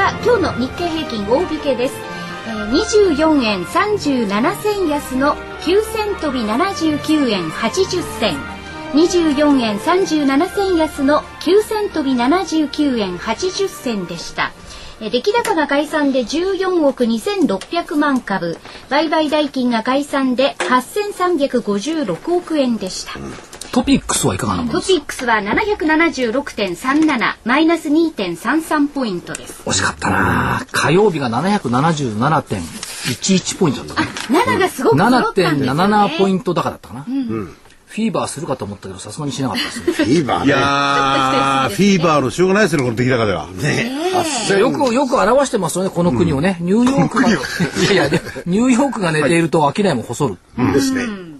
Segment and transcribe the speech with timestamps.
[0.00, 1.94] さあ今日の日経平均大引けです、
[2.48, 8.38] えー、24円37銭安の9銭飛び79円80銭。
[8.94, 14.52] 24円37銭安の9銭飛び79円80銭でした。
[15.02, 18.56] え出来高が概算で14億2600万株。
[18.88, 23.18] 売買代金が概算で8356億円でした、
[23.72, 29.62] トピックスはいかがなものトピックスは776.37マイナス2.33ポイントです。
[29.64, 30.66] 惜しかったな。
[30.72, 35.82] 火曜日が777.11ポイントだったか7がすごくな揃ったんですよね。
[35.82, 39.92] 7.77ポイント高だったかな、フィーバーするかと思ったけどさすがにしなかったですね。
[39.92, 40.46] フィーバーね。
[40.46, 43.48] いやー、フィーバーのしょうがないですよね、この出来高では。
[44.58, 47.38] よくよく表してますよねこの国をね、ニューヨークがいや
[48.08, 49.40] いやニューヨークが寝てい。
[49.40, 50.36] ると商いも細る、
[50.72, 51.06] ですね。
[51.06, 51.30] ね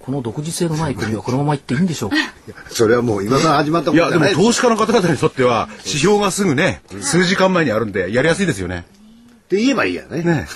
[0.00, 2.16] この独自性のない国はこのまま行っていいんでしょうか？
[2.70, 8.84] それはもう今から始まったこいや、でもとじゃない投資家の方々にとっては、指標がすぐね、数時間前にあるんで、やりやすいですよね。
[8.88, 10.22] って言えばいいやね。
[10.22, 10.46] ね。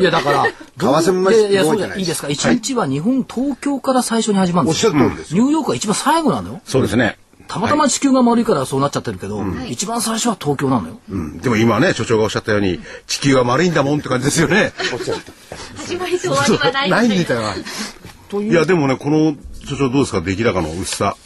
[0.00, 2.28] いやだから為替もいやいやそうじゃないゃいいですか？
[2.28, 5.42] 一日は日本東京から最初に始まるんおっしゃる通りですよ。
[5.44, 7.16] ニューヨークが一番最後なのよそうですね。
[7.46, 10.98] たまたま地球が丸いからそうなっちゃってるけど、一番最初は東京なのよ。
[11.10, 14.72] うんでも今ね、所長がおっしゃったように、地球は丸いんだもんって感じですよね。
[15.76, 17.54] 始まりと終わりはない ないみたいな。
[18.28, 18.52] という。
[18.52, 19.34] いや、でもね、この
[19.66, 21.16] 所長どうですか、出来高の薄さ。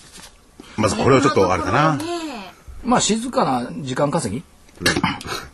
[0.77, 1.98] まずこれはちょっとあれかな。
[2.85, 4.42] まあ静かな時間稼ぎ、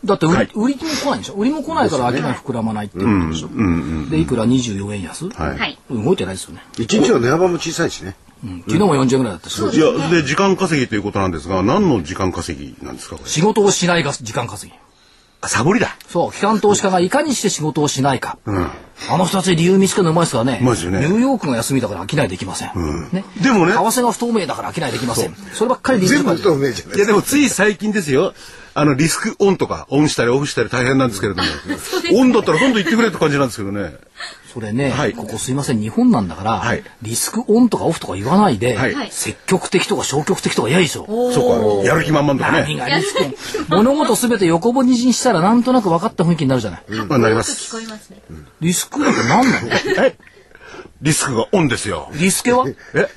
[0.04, 0.50] だって売り,、はい。
[0.54, 1.34] 売りも来ないでしょ？
[1.34, 5.58] 売りも来ないから商い膨らまないっていうことでしょ、でいくら24円安、はい。
[5.58, 5.78] はい。
[5.90, 8.16] 動いてないですよね、一日の値幅も小さいしね。
[8.44, 8.58] うん。
[8.60, 13.28] 昨日も40円ぐらいだったし、いや、で、時間稼ぎということなんですが、何の時間稼ぎなんですか、これ？
[13.28, 14.78] 仕事をしないが時間稼ぎ。
[14.78, 14.80] あ
[15.44, 15.96] サボりだ。
[16.08, 18.70] そう機関投資家がいかにして仕事をしないか、うん。
[19.08, 21.00] あの二つで理由見つけるのうまいですからねうまいですよね。
[21.00, 23.72] ニューヨークが休みだから商いできません、ね、でもね。
[23.72, 25.34] 為替が不透明だから商いできません。
[25.54, 28.34] そればっかり理由全部不透明じゃないいやでもつい最近ですよ。
[28.74, 31.48] あのリスクオンとかオンしたりオフしたり大変なんですけれども、
[32.14, 33.94] オンだったらどんどん言ってくれって感じなんですけどね。
[34.52, 41.06] それね、はいここすいません日本なんだから、はいリスクオンとかオフとか言わないで、はい積極的とか消極的とか嫌でしょ。
[41.32, 42.80] そうか、やる気満々とか何ね。
[42.80, 46.82] がリスクオン物事すべて横文字にしたらなんとなく分かった雰囲気になるじゃない。
[47.08, 47.52] まあなります。
[47.76, 48.20] 聞こえますね。
[48.60, 49.68] リスクオンって何なの
[50.06, 50.16] え？
[51.02, 52.10] リスクがオンですよ。
[52.14, 52.64] リスケは？
[52.94, 53.08] え？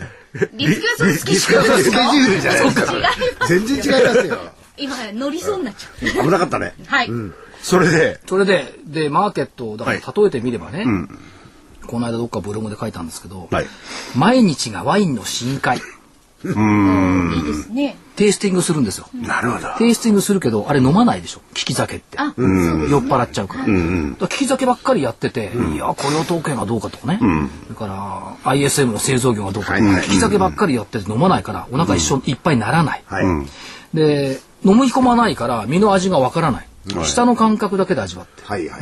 [0.53, 2.93] リスクはスケジュールじゃないですか。
[3.47, 4.37] 全然違いますよ。
[4.77, 6.23] 今乗りそうになっちゃう。
[6.23, 6.73] 危なかったね。
[6.87, 7.09] はい。
[7.61, 10.85] それで、それで、で、マーケットをだからはい例えてみればね、
[11.87, 13.65] この間どっかブログで書いたんですけど、はい。
[14.15, 17.97] 毎日がワインの深海、いいですね。
[18.15, 19.07] テイスティングするんですよ。
[19.13, 19.67] なるほど。
[19.77, 21.41] テイスティングするけど、あれ飲まないでしょ。
[21.55, 22.17] 利き酒って。
[22.17, 23.59] あ、酔っ払っちゃうから。
[23.61, 27.19] だから利き酒ばっかりやってて、いや、雇用統計がどうかとかね。
[27.67, 27.87] それか
[28.43, 33.03] ら ISM の製造業がどうかとか、はいはい利き酒ばっかりやってて飲まないから、お腹一緒いっぱいにならない。
[33.05, 33.25] はい。
[33.95, 36.67] で、飲み込まないから身の味がわからない。
[37.03, 38.43] 舌の感覚だけで味わって。
[38.43, 38.81] はいはい。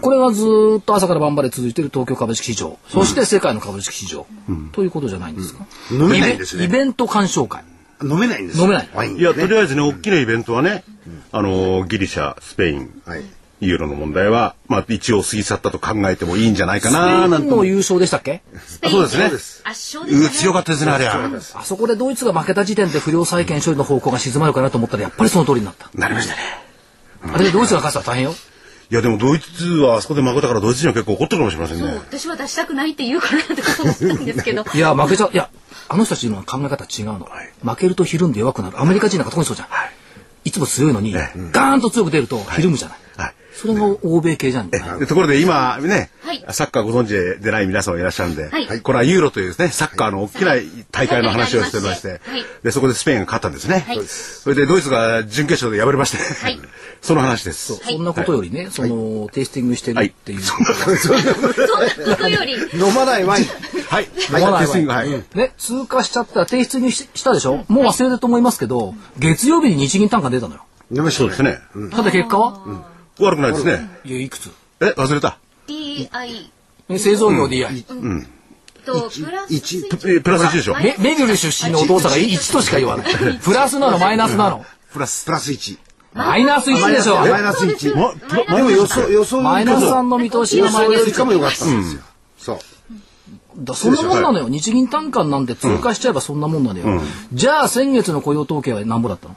[0.00, 4.26] これがずーっと朝から晩まで続いている東京株式市場、そして世界の株式市場、
[4.72, 5.66] ということじゃないんですか？
[5.90, 7.62] 飲めないんですねイベント鑑賞会。
[8.02, 10.84] 飲めないんですよ飲めないいや、ワインねとりあえずね、大きなイベントはね、
[11.32, 13.22] あの、ギリシャ、スペイン、はい。
[13.58, 17.48] ユーロの問題は、まあ一応過ぎ去ったと考えてもいいんじゃないかな、なんて。
[17.48, 18.42] インの優勝でしたっけ？
[18.82, 19.24] あそうですね。
[19.64, 21.30] 圧勝でうす強かったですね、あれは。
[21.54, 25.88] あそこでドイツが負けた時点で不良債権処理の方向が静まるかなと思ったらやっぱりその通りになった。
[25.94, 26.65] なりましたね。
[27.32, 28.34] あれでドイツが勝つたら大変よ。
[28.88, 31.94] いや、でもドイツはあそこで負けたからドイツ人は結構怒ってるかもしれませんそう、ね。
[31.96, 34.64] 私は出したくないって言うかなって思ったんですけど。
[34.72, 35.30] いや、負けちゃう。
[35.32, 35.50] いや、
[35.88, 37.28] あの人たちの考え方違うの。
[37.64, 38.80] 負けるとひるんで弱くなる。
[38.80, 39.68] アメリカ人なんか特にそうじゃん。
[40.44, 42.98] いつも強いのに、ガーンと強く出るとひるむじゃない。
[43.16, 43.34] はい。
[43.56, 44.70] それが欧米系じゃん。
[44.70, 50.52] でところで今ね、はいサッカーご存知でない皆さんもいらっしゃるんで、はいこれはユーロというですね、サッカーの大きな
[50.92, 52.20] 大会の話をしてまして、はい
[52.62, 53.84] でそこでスペインが勝ったんですね。
[53.86, 56.60] はいそれでドイツが準決勝で敗れまして、はい
[57.02, 57.76] その話です。
[57.76, 60.40] そんなことよりね、その、テイスティングしてるっていう。
[60.40, 63.44] そんなことより、飲まないワイン。
[63.88, 64.04] はい。
[64.04, 65.10] 飲まないテスティングはい。
[65.34, 67.64] ね、通過しちゃったら提出にししたでしょ？
[67.68, 70.64] もう忘れたと思いますけど、月曜日に日銀単価出たのよ。
[70.90, 71.58] 飲めそうですね。
[71.92, 72.84] ただ結果は、
[73.18, 73.88] 悪くないですね。
[74.04, 74.50] いや、いくつ？
[74.80, 75.38] え、忘れた。
[75.68, 76.50] DI
[76.88, 77.84] ね製造業 DI。
[78.84, 79.60] とプラス
[80.22, 80.74] プラス1でしょ？
[80.76, 83.14] め、めぐる出身のお父さんが1としか言わない。
[83.42, 84.64] プラスなの、マイナスなの。
[84.92, 85.26] プラス。
[85.26, 85.78] プラス1。
[86.16, 87.18] マイナス1でしょ。
[87.18, 87.96] マイナス1。
[87.96, 91.34] まプラでも予想、予想マイナス3の見通しがマイナス予想よりかも1。
[91.34, 92.02] 良かったんですよ。
[92.38, 92.58] そう。
[93.58, 94.48] だそんなもんなのよ。
[94.48, 97.02] 日銀単価なんて通過しちゃえばそんなもんなのよ。
[97.32, 99.36] じゃあ先月の雇用統計は何ぼだったの？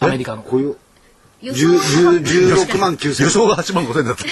[0.00, 0.42] アメリカの。
[0.42, 0.89] こういう、予10想10
[1.42, 3.26] 16万9予千。
[3.26, 4.26] す想が8万5千だったっ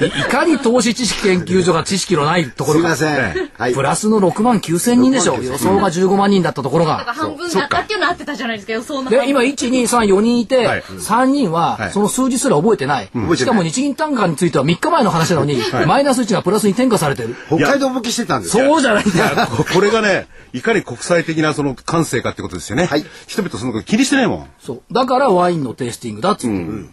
[0.00, 2.96] けいいかに投資知識研究所が知識のないところかいま。
[2.96, 3.50] せん。
[3.56, 3.74] はい。
[3.74, 5.36] プラスの6万9千人でしょ。
[5.36, 6.98] 6万9000予想が15万人だったところが。
[6.98, 13.10] 半分だったっていうのあってたじゃないですか予想ので、今、1、2、3、4人いて、はい3人ははいその数字すら覚えてない。
[13.36, 17.36] しかも日銀単価については3日前の話なのに、マイナス1がプラスに転嫁されてる。
[17.46, 18.64] 北海道向きしてたんですよ。
[18.66, 19.46] そうじゃないんだよ。
[19.46, 22.86] ここれがね、いかに国際的なその感性かってことですよね。
[22.86, 24.46] はい人々そのこと気にしてないもん。
[24.60, 24.82] そう。
[24.92, 26.90] だからワインのテイスティングだっつって。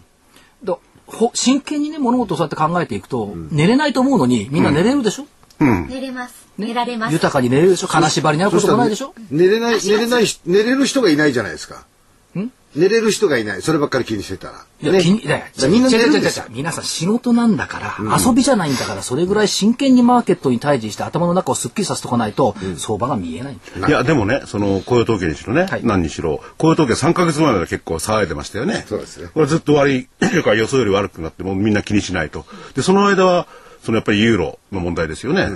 [0.64, 5.26] だほ真剣にね、物事をそうやって考えていくと、寝れないと思うのに、みんな寝れるでしょ、
[5.60, 6.46] 寝れます。
[6.58, 7.12] 寝られます。
[7.12, 7.86] 豊かに寝れるでしょ？
[7.86, 9.14] 金縛りになることもないでしょ？
[9.30, 11.86] 寝れない、寝れないし、寝れる人がいないじゃないですか。
[12.76, 13.62] 寝れる人がいない。
[13.62, 14.64] そればっかり気にしてたら。
[14.82, 16.44] いや、ね気に、いやみんな寝違う違う違う違うるんですよ。
[16.50, 23.54] 皆さん仕事なんだから、遊びじゃないんだから、それぐらい真剣にマーケットに対峙して頭の中をすっきりさせとかないと、相場が見えない。
[23.54, 28.84] いや、でもね、その雇用統計にしろね、はい何にしろ、雇用統計3ヶ月前まで結構騒いでましたよね。
[28.88, 32.44] そうですねこれずっと悪い、 というか予想より悪くなってもうみんな気にしないと。
[32.74, 33.46] で、その間は、
[33.82, 35.48] そのやっぱりユーロの問題ですよね。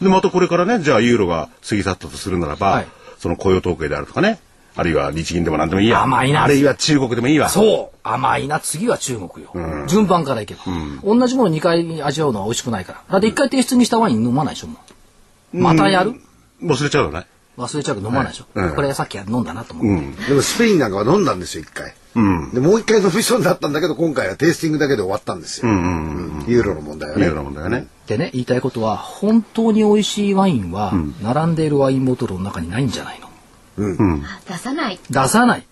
[0.00, 2.86] で、またこれからね、じゃあユーロが過ぎ去ったとするならば、はい
[3.22, 4.40] その雇用統計であるとかね、
[4.74, 6.02] あるいは日銀でも何でもいいや。
[6.02, 7.48] 甘いなあるいは中国でもいいわ。
[7.48, 9.52] そう甘いな、次は中国よ。
[9.86, 10.62] 順番からいけば。
[11.04, 13.02] 同じもの2回味わうのは美味しくないから。
[13.10, 14.78] だって1回提出にしたワイン飲まないでしょ、も
[15.54, 15.58] う。
[15.58, 16.14] またやる？
[16.62, 17.26] 忘れちゃうよね。
[17.58, 18.46] 忘れちゃうけど飲まないでしょ。
[18.54, 19.86] うんこれさっき飲んだなと思う。
[20.26, 21.92] でもスペインなんかは飲んだんですよ、一回。
[22.14, 25.70] で、もう一回飲みそうになったんだけど、今回はテイスティングだけで終わったんですよ。
[25.70, 27.42] うんユーロの問題はねユーロ。
[27.42, 27.86] の問題がね。
[28.06, 30.92] でね、言いたいことは、本当に美味しいワインは、
[31.22, 33.28] 並んでいるワインボトルの中にないんじゃないの？
[33.78, 35.00] あ出さない。
[35.10, 35.66] 出さない、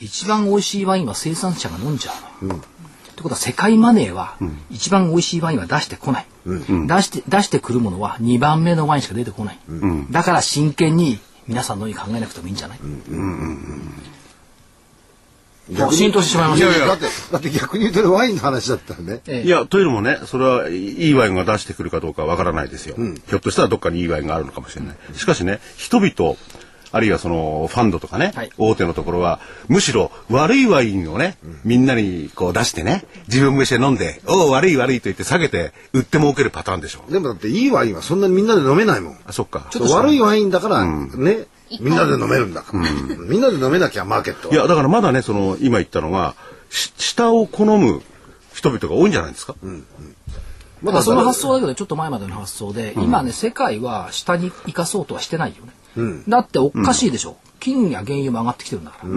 [0.00, 2.12] 一番美味しいワインは生産者が飲んじゃ
[2.42, 2.54] うの。
[2.54, 2.60] よ。
[2.60, 4.36] ってことは世界マネーは、
[4.70, 9.58] 一番美味しいワインは出してこない、出して出してくるものは2番目のワインしか出てこない、
[10.10, 12.80] だから真剣に皆さんのように考えなくてもいいんじゃない、
[15.70, 19.20] 逆に浸透してしまいましたいやいやだって、だって逆に言うとワインの話だったらね。
[19.26, 19.46] ええ。
[19.46, 24.96] いや、というのもね、それはいいワインが出してくるかどうかわからないですよ、ひょっとしたらどっかにいいワインがあるのかもしれない。
[25.14, 26.36] しかしね、人々、
[26.92, 37.02] あるいはそのファンドとかね、はい大手のところは、むしろ悪いワインをね、みんなにこう出してね、自分も一緒に飲んで、おお、悪い悪いと言って下げて、売って儲けるパターンでしょ。
[37.10, 39.18] でもだっていいワインはそんなにみんなで飲めないもん。
[39.26, 39.70] あ、そっか。
[39.74, 41.46] 悪いワインだから、ね、
[41.80, 42.80] みんなで飲めるんだから。
[42.90, 44.54] みんなで飲めなきゃマーケットは。
[44.54, 46.34] いや、だからまだね、その、今言ったのが、
[46.70, 48.02] し下を好む
[48.54, 49.54] 人々が多いんじゃないですか？
[50.82, 55.72] まだその発想だけどちょっと前までの発想で、今ね世界は下に生かそうとはしてないよね、
[56.28, 59.08] だっておかしいでしょ、金や原油も上がってきてるんだから、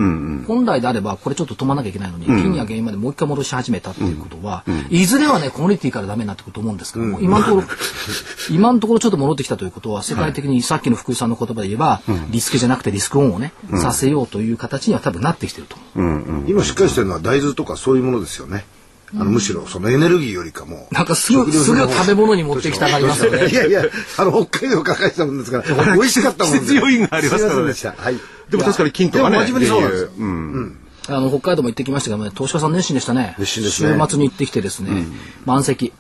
[0.46, 7.68] 本来であればこれちょっと止まらなきゃいけないのに、金や原油までもう一回戻し始めたっていうことは、いずれはねコモディティからダメになってくると思うんですけども、今のところ
[8.52, 18.66] 今のところちょっと戻ってきたということは世界的にさっきの福井さんの言葉で言えば、リスクじゃなくてリスクオンをね、させようという形には多分なってきてると思う、今しっかりしてるのは大豆とかそういうものですよね。
[19.14, 20.88] あのむしろそのエネルギーよりかも。
[20.92, 23.84] なんかすぐすぐ食べ物に持ってきたがりますよねいやいや、
[24.18, 25.64] あの、北海道から帰ったもんですから、
[25.96, 26.60] 美味しかったもんで。
[26.60, 27.94] 季節要因がありますからねでした。
[27.98, 28.20] はい。
[28.50, 29.38] でも確かに金とかね。
[29.38, 30.10] 真面目にそうなんですよ。
[30.18, 30.78] うん。
[31.08, 33.36] あの北海道も行ってきましたけどね、投資家さん熱心でしたね。
[33.38, 35.06] 熱心ですね週末に行ってきてですね、
[35.46, 35.94] 満席。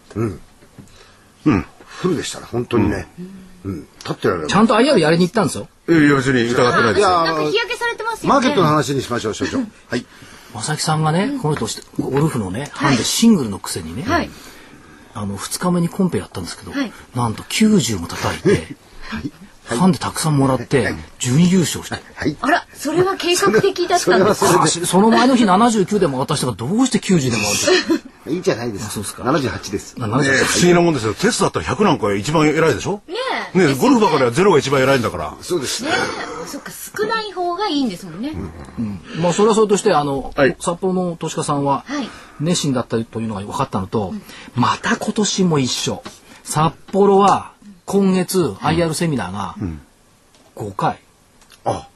[1.96, 3.08] フルでしたね、本当にね。
[3.66, 3.88] うん。
[4.00, 4.48] 立ってられる。
[4.48, 5.68] ちゃんと IR やりに行ったんですよ。
[5.88, 7.10] いやいや、別に疑ってないですよ。
[7.10, 9.60] なんか日焼けされてますよねマーケットの話にしましょう、所長。
[9.90, 10.06] はい。
[10.62, 14.30] 正木さんがね、この人してゴルフのね、ハンでシングルのくせにね、はい。
[15.14, 16.92] あの2日目にコンペやったんですけど、はい。
[17.16, 18.76] なんと90も叩いて、
[19.64, 21.96] ファンでたくさんもらって準優勝して。
[22.16, 22.38] はい。
[22.42, 27.40] あらそれは計画的だったんですかはその前の日79で回った人がどうして90で回
[27.98, 28.90] るいいじゃないです。
[28.90, 29.24] そうですか。
[29.24, 30.00] 78です。
[30.00, 31.14] のね不思議なもんですよ。
[31.14, 33.02] テストだったら100なんか一番偉いでしょ？
[33.08, 33.16] ね
[33.54, 33.68] え。
[33.68, 35.36] ねゴルフばかりはゼロが一番偉いんだから。
[35.42, 35.84] そうです。
[35.84, 35.92] ね。
[36.44, 36.48] え。
[36.48, 38.34] そっか少ない方がいいんですもんね、
[39.20, 40.56] まあそれはそれとしてあの、はい。
[40.60, 42.10] 札幌の投資家さんははい。
[42.40, 44.14] 熱心だったというのが分かったのと、
[44.56, 46.04] また今年も一緒。
[46.44, 47.54] 札幌は
[47.86, 49.56] 今月 IR セミナーが
[50.56, 51.00] 5回、
[51.64, 51.88] あ、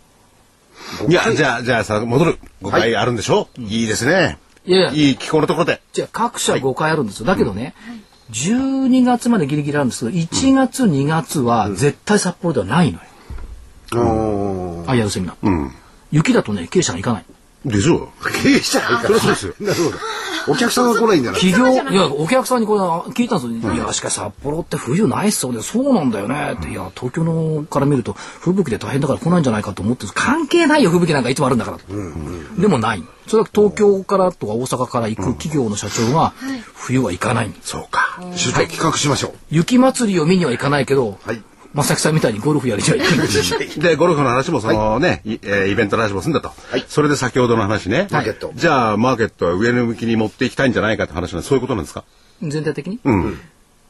[1.08, 2.40] いや、じゃあ、じゃあさ、戻る。
[2.62, 3.48] 5回あるんでしょ？
[3.58, 4.38] いいですね。
[4.70, 4.92] いやいや。
[4.92, 5.82] いい気候のところで。
[5.94, 7.26] じゃあ各社5回あるんですよ。
[7.26, 7.74] だけどね、
[8.32, 13.06] 12月までギリギリあるんですけど1月、2月は絶対札幌ではないのよ、
[13.96, 15.72] おー IR セミナー、
[16.12, 17.26] 雪だとね経営者が行かない
[17.66, 18.32] でしょう。
[18.44, 19.20] 経営者がいいから。
[19.20, 19.98] そうですよなるほど。
[20.48, 22.82] お客さんが来ないんじゃない企業、いや、お客さんにこれ
[23.14, 23.74] 聞いたんですよ。
[23.74, 26.56] いや、しかし札幌って冬ないっそうで、そうなんだよね。
[26.58, 31.78] って、いや、東京のから見ると、吹雪で大変だから来ないんじゃないかと思って、関係ないよ、吹雪なんかいつもあるんだから。
[32.58, 33.04] でもない。
[33.28, 36.34] それは東京からとか大阪から行く企業の社長が、
[36.74, 37.54] 冬は行かない。
[37.62, 38.20] そうか。
[38.36, 39.34] 出張企画しましょう。
[39.52, 41.44] 雪祭りを見には行かないけど、はい。
[41.74, 43.78] 正木さんみたいにゴルフやりには行く。
[43.82, 46.52] で、ゴルフの話もそのね、いえーイベントの話も済んだと。
[46.72, 46.86] はい。
[46.88, 48.08] それで先ほどの話ね。
[48.10, 48.52] マーケット。
[48.56, 52.04] じゃあ、マーケットは上の向きに持っていきたいんじゃないかって話なんで、そういうことなんですか？
[52.42, 53.40] 全体的に、うん。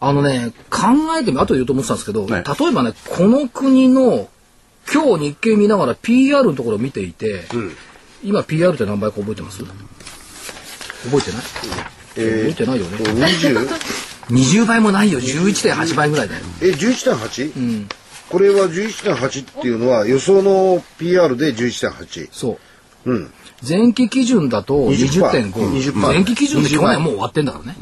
[0.01, 0.81] あのね、考
[1.19, 2.43] えてみ、後で言うと思ってたんですけど、はい。
[2.43, 4.27] 例えばね、この国の、
[4.91, 7.45] 今日日経見ながら PR のところを見ていて、
[8.23, 9.59] 今 PR って何倍か覚えてます？
[9.59, 11.41] 覚えてない、
[12.15, 12.97] 覚えてないよね。
[14.29, 14.63] 20?
[14.63, 16.41] 20倍もないよ、11.8倍ぐらいだよ。
[16.61, 17.87] え、11.8?
[18.29, 22.29] これは11.8っていうのは予想の PR で11.8。
[22.31, 22.59] そ
[23.05, 23.11] う。
[23.11, 23.31] うん。
[23.67, 25.51] 前期基準だと20.5。
[25.53, 27.77] 20%前期基準で去年もう終わってんだからね。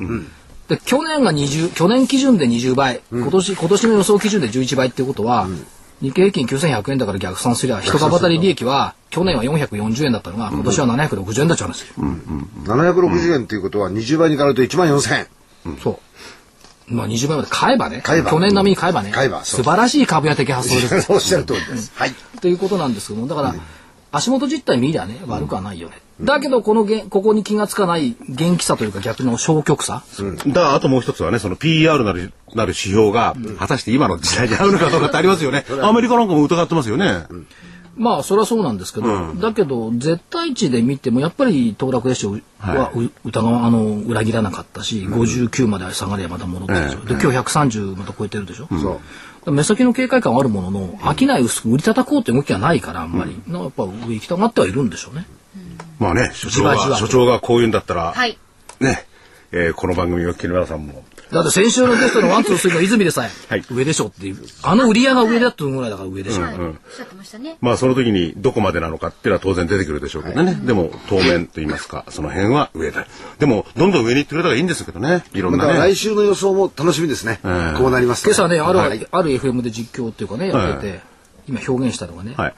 [0.68, 5.48] で、去年が20、去年基準で20倍、今年、今年の予想基準で11倍っていうことは、
[6.02, 11.88] 日経平均9100円だから逆算すりゃ、一株当たり利益は、去年は440円だったのが、今年は760円だっちゃうんですよ。
[12.66, 15.28] 760円っていうことは20倍に変わると1万4000円。
[15.82, 16.00] そう。
[16.88, 21.12] まあ20倍まで買えばね、買えば去年並みに買えばね、買えば素晴らしい株屋的発想です。
[21.12, 21.92] おっしゃる通りです。
[21.96, 22.16] はい。
[22.42, 23.56] ということなんですけども、だから、
[24.12, 26.02] 足元実態見りゃね、悪くはないよね。
[26.22, 30.04] だけど、このげん、ここに気がつかない元気さというか逆の消極さ。
[30.48, 35.66] だからあともう一つはね、その PR なる、なる指標が、果たして今の時代に合うのかどうかってありますよね。
[35.84, 37.26] アメリカなんかも疑ってますよね。
[37.98, 42.28] まあ、それはそうなんですけど、だけど、絶対値で見ても、やっぱり、騰落列車
[42.60, 47.00] は、う疑わ、あの、裏切らなかったし、59まで下がりゃまだ戻ってるでしょ。
[47.06, 48.68] で、今日130また超えてるでしょ？
[48.80, 49.00] そ
[49.46, 49.52] う。
[49.52, 53.32] 目先の警戒感はあるものの、商い薄く売り叩こうって動きがないから、あんまり。
[53.48, 55.26] なんかやっぱ上行きたがってはいるんでしょうね。
[56.00, 58.38] まあね、所長が、所長がこういうんだったら、はい。
[58.80, 59.06] ね、
[59.52, 64.38] えーこの番組を聞きの皆さんも、だって先週のゲストのワンツースリーの泉でさえ、はい上でしょっていう。
[64.64, 66.44] あの売り上げが上だっていうぐらいだから上でしょ。
[66.44, 66.54] はい。
[66.54, 67.58] おっしゃってましたね。
[67.62, 70.56] まあその時にどこまでなのかっていうのは当然出てくるでしょうけどね。
[70.56, 73.06] でも当面と言いますか、その辺は上だ。
[73.40, 75.24] でもどんどん上に行ってくれたらいいんですけどね。
[75.34, 75.74] いろんなね。
[75.74, 77.34] 来週の予想も楽しみですね。
[77.34, 81.02] んこうなりますと今朝ね、ある、はいある FM で実況っていうかね、やってて、
[81.48, 82.54] 今表現したのがね、はい。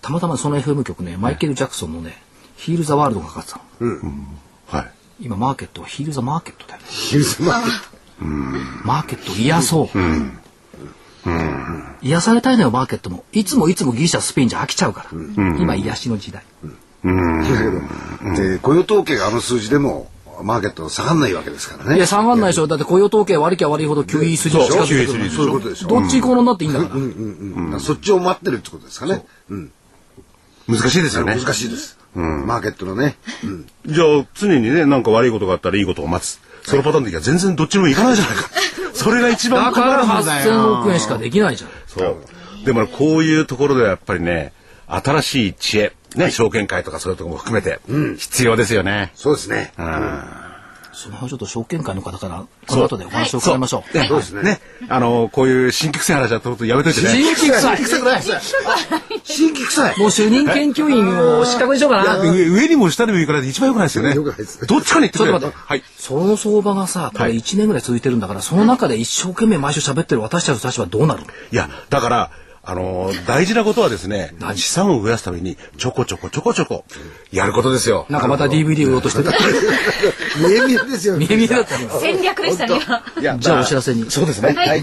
[0.00, 2.20] たまたまその FM 局ね、マイケル・ジャクソンのね、
[2.56, 3.92] ヒール・ザ・ワールドがかかってたの。
[4.66, 4.90] はい。
[5.22, 6.80] 今、マーケットはヒール・ザ・マーケットだよ。
[6.88, 8.24] ヒルズマーケッ
[8.84, 9.98] マーケットを癒そう。
[12.02, 13.24] 癒されたいのよ、マーケットも。
[13.32, 15.10] いつもいつもギリシャ、スペインじゃ飽きちゃうから。
[15.58, 16.42] 今、癒しの時代。
[17.02, 17.58] トだ
[18.32, 20.10] けど、で、雇用統計があの数字でも、
[20.42, 21.96] マーケット下がんないわけですからね。
[21.96, 22.66] いや、下がんないでしょ。
[22.66, 25.06] だって雇用統計悪きゃ悪いほど QE 筋に近づい。
[25.06, 25.88] てくるそういうことでしょ。
[25.88, 26.72] どっち行こうになっていいん。
[26.72, 26.94] だから。
[26.94, 27.64] うん。
[27.66, 29.24] だからそっちを待ってるってことですかね。
[29.50, 29.72] うん。
[30.68, 31.36] 難しいですよね。
[31.36, 32.01] 難しいです。
[32.14, 33.16] マーケットのね。
[33.44, 33.66] うん。
[33.86, 36.40] じゃあ常にね、なんか悪いことがあったらいいことを待つ。
[36.64, 38.50] そのパターンの時は全然どっちにもいかないじゃないか。
[38.94, 40.52] それが一番困だからるんだよ。
[40.52, 41.70] 8000億円しかできないじゃん。
[41.86, 42.16] そう。
[42.64, 44.52] でもねこういうところではやっぱりね、
[44.86, 47.80] 新しい知恵、ね、証券会とかそういうところも含めて、
[48.18, 49.10] 必要ですよね。
[49.14, 49.72] そうですね。
[50.94, 53.98] その辺はちょっと証券会の方から、この後でお話を伺いましょう。
[53.98, 57.08] ね、そうですねね、あの、こういう新規臭い話はとるとやめといてね。
[57.08, 57.76] 新規臭い。
[57.78, 59.01] 新規臭い。
[59.98, 62.18] もう主任研究員を失格にしようかな。
[62.20, 64.14] 上上にも下にも行かないと一番良くないですよね。
[64.16, 65.82] 良くないですどっちかに行ってくれちょっと待ってはい。
[65.98, 71.26] その相場がさ、これ1年ぐらい続いてるんだから、その中で一生懸命毎週喋ってる私たちの立場はどうなるの？
[71.26, 72.30] いや、だから、
[72.64, 76.84] あのー大事なことはですね、資産を増やすために、ちょこちょこちょこちょこ、
[77.32, 78.06] やることですよ。
[78.08, 79.32] なんかまた DVD 売ろうとしてた。
[80.38, 81.16] 見え見えですよ。
[81.16, 82.80] 見え見えだった今戦略でしたね。
[82.86, 84.08] 今いやじゃあお知らせに。
[84.10, 84.54] そうですね。
[84.54, 84.82] はいはい。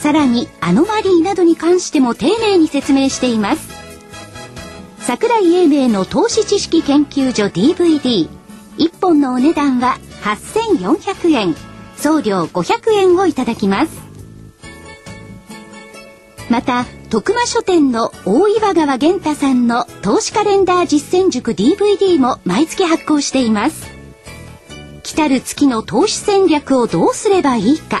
[0.00, 3.68] さらにアノマリーなどに関しても丁寧に説明しています。
[5.00, 8.28] 桜井英明の投資知識研究所 DVD1
[8.98, 11.54] 本のお値段は8400円。
[11.98, 13.92] 送料500円をいただきます。
[16.48, 23.86] また徳間書店の大岩川源太さんの投資カレンダー実践塾 DVD も毎月発行しています。
[25.02, 28.00] 来たる月の投資戦略をどうすればいいか。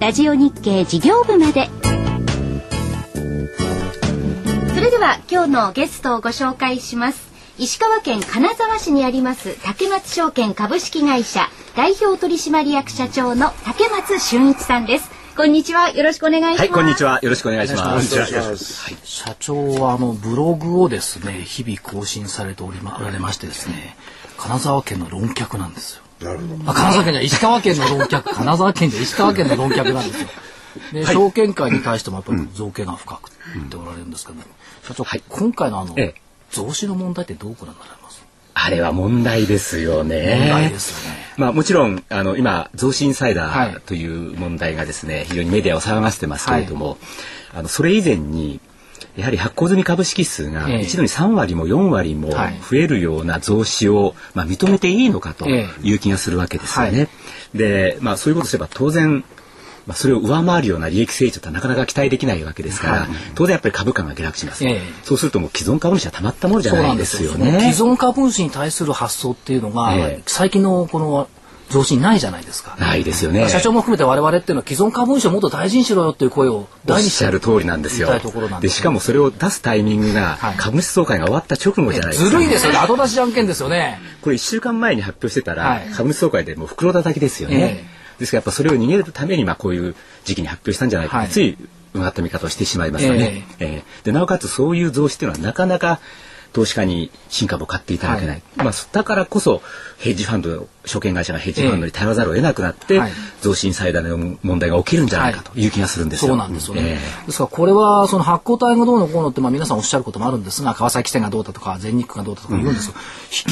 [0.00, 1.68] ラジオ日経事業部まで。
[4.74, 7.30] それでは今日のゲストをご紹介します。
[7.58, 15.10] 石川県金沢市にあります竹松証券株式会社代表取締役社長の竹松俊一さんです。
[15.36, 15.90] こんにちは。
[15.90, 16.60] よろしくお願いします。
[16.60, 17.18] はいこんにちは。
[17.20, 18.16] よろしくお願いします。
[18.16, 23.96] はい、社長はあのブログをですね日々更新されておりまられましてですね
[24.38, 26.72] 金沢県の論客なんですよなるほど。
[26.72, 30.28] 金沢県じゃ石川県の論客、金沢県じゃ石川県の論客なんですよ。
[30.92, 34.38] で、はい、証券会に対してもやっぱり造形が深く言っておられるんですけど、
[34.86, 36.20] 社長、はい、今回のあの、ええ、
[36.52, 38.24] 増資の問題ってどうご覧になられます？
[38.54, 40.48] あれは問題ですよね。
[40.50, 41.16] 問題ですよね。
[41.36, 46.98] まあもちろんあの今増資インサイダーという問題がですね、非常にメディアを騒がせてますけれども、はい、
[47.54, 48.60] あのそれ以前に
[49.16, 57.08] やはり発行済み株式数が一度に3割も4割も増えるような増資を、まあ、認めていいのかという気がするわけですよね。
[57.54, 59.24] で、まあ、そういうことすれば当然
[59.86, 67.58] まあ、それを上回るような利益成長となかなか期待できないわけですから、はい、当然やっぱり株価が下落します、えそうするともう既存株主はたまったものじゃないですよね。
[67.72, 70.22] 既存株主に対する発想っていうのが、え。
[70.26, 71.28] 最近のこの
[71.70, 72.76] 増進ないじゃないですか。
[72.78, 73.48] ないですよね。
[73.48, 78.10] 社長も含めて我々っていうのは既存株主をもっと大事にしろよっていう声を大にしゃる通りなんですよ。
[78.60, 82.30] でしかもそれを出すタイミングが株主総会が終わった直後じゃないですか。
[82.30, 82.78] ずるいですよね。
[82.78, 84.00] 後出しじゃんけんですよね。
[84.20, 87.88] これ1週間前に発表してたら、株主総会でもう袋叩きですよね。
[88.18, 91.56] ですからやっぱそれを逃げるためにまあこういう時期に発表したんじゃないかと、つい
[91.94, 93.44] うがった見方をしてしまいますよね。
[93.58, 96.00] えー、えー、でなおかつそういう増資っていうのはなかなか
[96.52, 99.62] 投資家に新株を買っていただけない、はい、まあ、だからこそ
[99.98, 105.66] ヘッジファンド証券会社がヘッジファンドに頼らざるを得なくなって、えー、増進最大の問題が起きるんじゃないかとい。
[105.66, 106.28] う気がするんですよ。
[106.28, 106.82] そうなんですよね。
[106.82, 113.04] えー、ですからこれはその発行体がどうのこうのってまあ皆さんおっしゃることもあるんですが川崎線がどうだとか全日空がどうだとか言うんですけど、うん、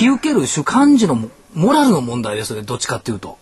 [0.05, 3.39] 引き受ける主幹事のモラルの問題ですよねどっちかっていうと。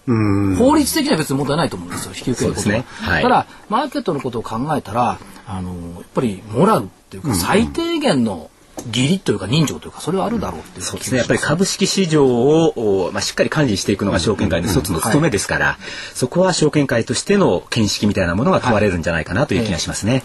[0.59, 2.85] 法律的には別に問題ないと思うんですよ引き受けることは、ね。
[2.88, 8.51] はい、ただマーケットのことを考えたらあのやっぱりモラルっていうか最低限の、
[8.89, 11.19] 義理というか人情というかそれはあるだろうっていう、そうですね。
[11.19, 15.81] やっぱり株式市場を、まあ、しっかり管理していくのが証券会の一つの務めですから、うんはい、
[16.15, 20.23] そこは証券会としての見識みたいなものが問われるんじゃないかなという気がしますね。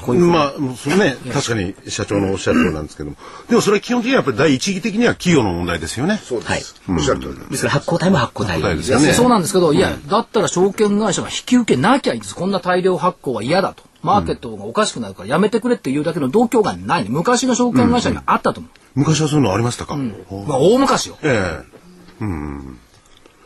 [0.00, 1.16] はいうん、まあそれね。
[1.32, 3.16] 確かに社長のおっしゃる通りなんですけども。
[3.48, 6.20] でもそれは基本的にはやっぱり第一義的には企業の問題ですよね。
[6.22, 7.62] そうです、はい、おっしゃる通りです。
[7.62, 9.12] から発行体も発行体ですよね。
[9.12, 12.34] そうなんですけどいやだったら証券会社が引き受けなきゃいいんです。
[12.34, 13.82] こんな大量発行は嫌だと。
[14.02, 21.72] マーケットがおかしくなるからやめてくれっていうだけの度胸がない、昔の証券会社にあったと思う、昔はそういうのありましたか、まあ、大昔よ、ええ。
[22.20, 22.78] うん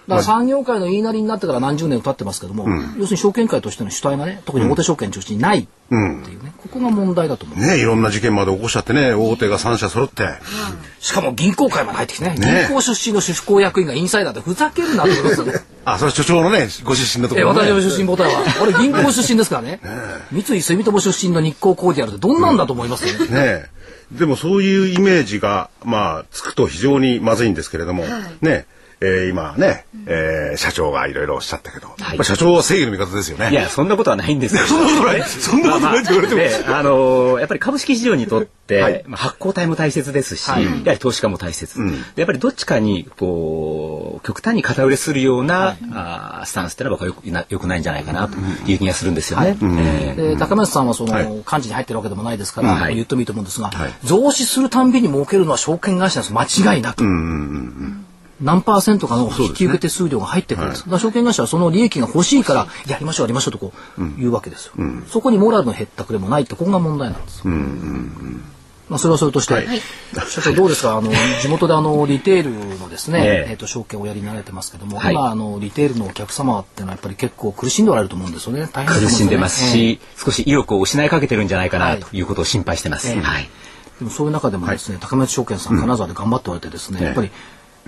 [0.09, 7.59] だから産業界の言いなりになってから何十年経ってますけども、うん、要するに証券会としての主体がね特に大手証券中心にないっていうね、ここが問題だと思う。
[7.59, 10.31] ねいろんな事件まで起こしちゃってね大手が3社揃って、うん、
[11.01, 15.55] しかも銀行界まで入ってきてね銀行出身の出向役員がインサイダーでふざけるなってことですよね。
[15.85, 18.43] あそれ所長のねご出身のところ、ね、私の出身母体は。
[18.63, 19.81] 俺銀行出身ですからね。
[20.33, 23.71] 三井住友出身の日光コーディアルってどんなんだと思いますね、 ね
[24.13, 33.51] でもそういうイメージがまあつくと非常にまずいんですけれども、はい、ねえー、今ね、えー、社長がいろいろおっしゃったけど、はい、社長は正義の味方ですよね。
[33.51, 34.63] いや、そんなことはないんですよ。
[34.63, 35.23] そんなことない。
[35.23, 36.41] そんなことないって言われても。
[36.67, 49.49] まあ、あのー、やっぱり株式市場にとって、はい、まあ、発行体も大切ですし、はい、やはり投資家も大切、うん、やっぱりどっちかに、こう、極端に肩売れするような、はい、あスタンスってのは僕はよくなよくないんじゃないかなという気がするんですよね。
[49.49, 53.71] はいえー、で高松さんはその、幹事に入ってるわけでもないですから、言ってもいいと思うんですが、
[54.05, 56.33] 増資するたんびに儲けるのは証券会社です。
[56.33, 57.05] 間違いなく。
[57.05, 58.06] うんうんうん
[58.41, 60.87] 何パーセントかの引き受け手数料が入ってくるんです。
[60.87, 64.73] ねはい、証券会社はその利益が欲しいからやりましょうやりましょうとこう言うわけですよ。
[64.77, 67.43] うん、そこにモラルの減ったくれもないってここが問題なんです。
[67.45, 67.59] うんうん。
[67.59, 68.45] うん
[68.89, 69.67] まあ、それはそれとして、はい、
[70.29, 70.97] 社長どうですか？
[70.97, 71.11] あの
[71.43, 78.69] 地元であのリテールのですね、えー、えーと証券をやりになられてますけども、はい、今あのリテールのお客様ってのはやっぱり結構苦しんでおられると思うんですよね。
[78.73, 82.23] 大変、ね、苦しんでますし、えー、少し意欲を失いかけてるんじゃないかなとい。
[82.23, 83.09] うことを心配してます。
[83.09, 83.49] はい、はい、
[83.99, 87.33] でもそういう中でもですね、高松証券さん金沢で頑張っておられてですね、やっぱり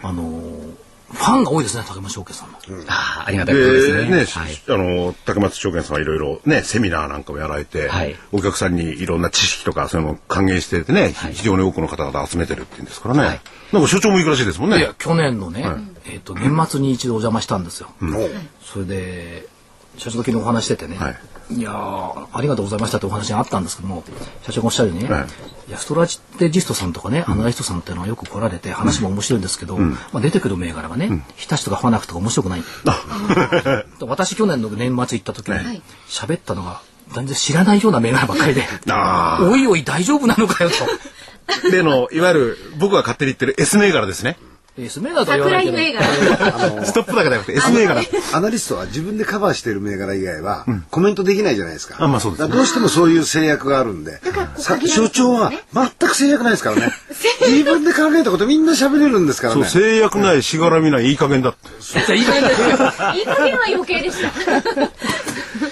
[0.02, 2.58] あのーファンが多いですね、高松証券さんの。
[2.68, 4.10] うん、あありがたいですね。
[4.10, 13.20] ね、はい、あの、高松証券さんはいろいろね、セミナーなんかもやられて、はい、お客さんにいろんな知識とかそういうのを還元しててね、はい、非常に多くの方々集めてるっていうんですからね。
[13.20, 13.40] はい、
[13.72, 14.78] なんか所長も行くらしいですもんね。
[14.78, 15.64] いや、去年のね、
[16.04, 17.88] えっ、ー、と、年末に一度お邪魔したんですよ。
[18.02, 18.30] うん、
[18.62, 19.48] それで、
[19.96, 21.10] 社長と昨日お話しててね、は
[21.50, 24.04] い、いやありがとうございましたってお話があったんですけども
[24.42, 25.10] 社長がおっしゃるようにね、
[25.76, 26.06] ストラ
[26.38, 32.62] テジストさんとかねアナリストさんっていうのはよく来られて話も面白いんですけど、うん、まあ、出てくる銘柄がね、うん、日立とかファナックとか面白くない。
[34.00, 36.80] 私去年の年末行った時に喋ったのが
[37.12, 38.62] 全然知らないような銘柄ばっかりで
[39.40, 40.76] おいおい大丈夫なのかよと。
[41.70, 44.36] 例のいわゆる僕が勝手に言ってる S 銘柄ですね。
[44.84, 46.84] S 銘柄と言わないけど。
[46.84, 48.02] ストップだけじゃなくて S 銘柄。
[48.32, 51.96] アナリストは自分でカバーしている銘柄以外はコメントできないじゃないですか。
[51.98, 54.20] あ、まあそうです、どうしてもそういう制約があるんで。
[54.86, 56.92] 所長は全く制約ないですからね。
[57.46, 59.64] 自分で考えたことみんな喋れるんですからね。
[59.64, 62.14] そう、制約ない、しがらみない、いい加減だって。
[62.14, 62.32] いい加
[63.44, 64.30] 減は余計でした。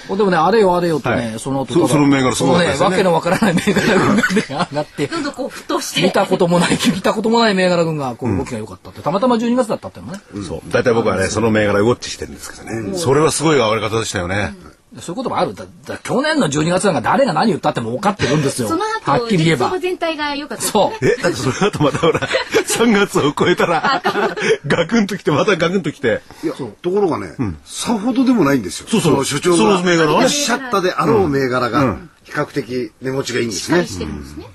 [0.09, 6.03] でもね、あれよあれよとね、その後その銘柄そのね、わけのわからない銘柄群が上がって、どんどんこう沸騰して。
[6.03, 10.21] 見たこともない、聞いたこともない銘柄群が、こう動きが良かったって、たまたま12月だったってのね。
[10.47, 10.61] そう。
[10.69, 12.97] 大体僕はね、その銘柄ウォッチしてるんですけどね。
[12.99, 14.55] それはすごい上がり方でしたよね。
[15.01, 15.55] そういうこともある。
[15.55, 18.69] だだ去年の12月なんか誰が何言ったっても分かってるんですよ。
[18.69, 19.79] その後、はっきり言えば。
[19.79, 21.05] 全体が良かった、そう。
[21.05, 22.21] え、だってその後またほら、
[22.67, 24.03] 3月を超えたら、
[24.67, 26.23] ガクンときて、またガクンときて。
[26.43, 28.89] いや、ところがね、さほどでもないんですよ。
[28.89, 29.25] そうそう。
[29.25, 29.57] 所長が。
[29.57, 30.29] その銘柄はね。
[30.29, 33.87] シャッターであろう銘柄が、比較的値持ちがいいんですね。
[33.87, 34.47] してるんですね。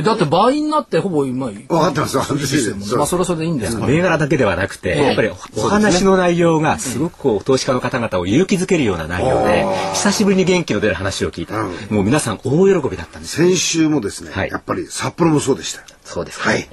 [0.00, 2.16] だって倍になってほぼ今分かってます。
[2.18, 3.76] 分かってますまあそれはそれでいいんです。
[3.76, 11.64] 銘柄だけではなくてやっぱりお話の内容がすごくこう投資家の方々を勇気づけるような内容で久しぶりに元気の出る話を聞いた。
[11.92, 14.48] もう皆さん大喜びだったんです先週もですね。
[14.50, 15.82] やっぱり札幌もそうでした。
[16.04, 16.68] そうですはい。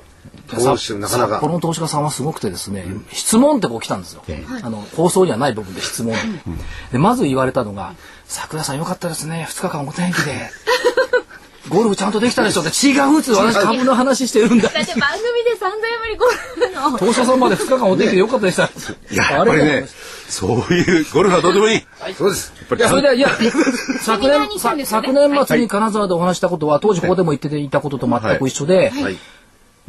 [0.47, 4.23] 札幌の投資家さんはすごくてですね、質問ってこう来たんですよ、
[4.63, 6.15] あの放送にはない部分で質問、
[6.91, 7.93] でまず言われたのが
[8.25, 9.47] 「桜さんよかったですね。
[9.49, 10.49] 2日間お天気で」
[11.69, 14.69] ゴルフちゃんとできたでしょって違うっつ私株の話してるんだ。
[14.69, 16.97] だって番組で散々やまりゴルフの。
[16.97, 18.63] 投資家さんまで2日間お天気でよかったでした。
[18.65, 19.85] いや、やっぱりね、
[20.27, 21.81] そういうゴルフはどうでもいい。
[22.15, 22.53] そうです。
[22.77, 23.29] いや、それで、いや、
[24.01, 28.91] 昨年、昨年末に金沢でお話したことは、当時ここでも言っていたことと全く一緒で、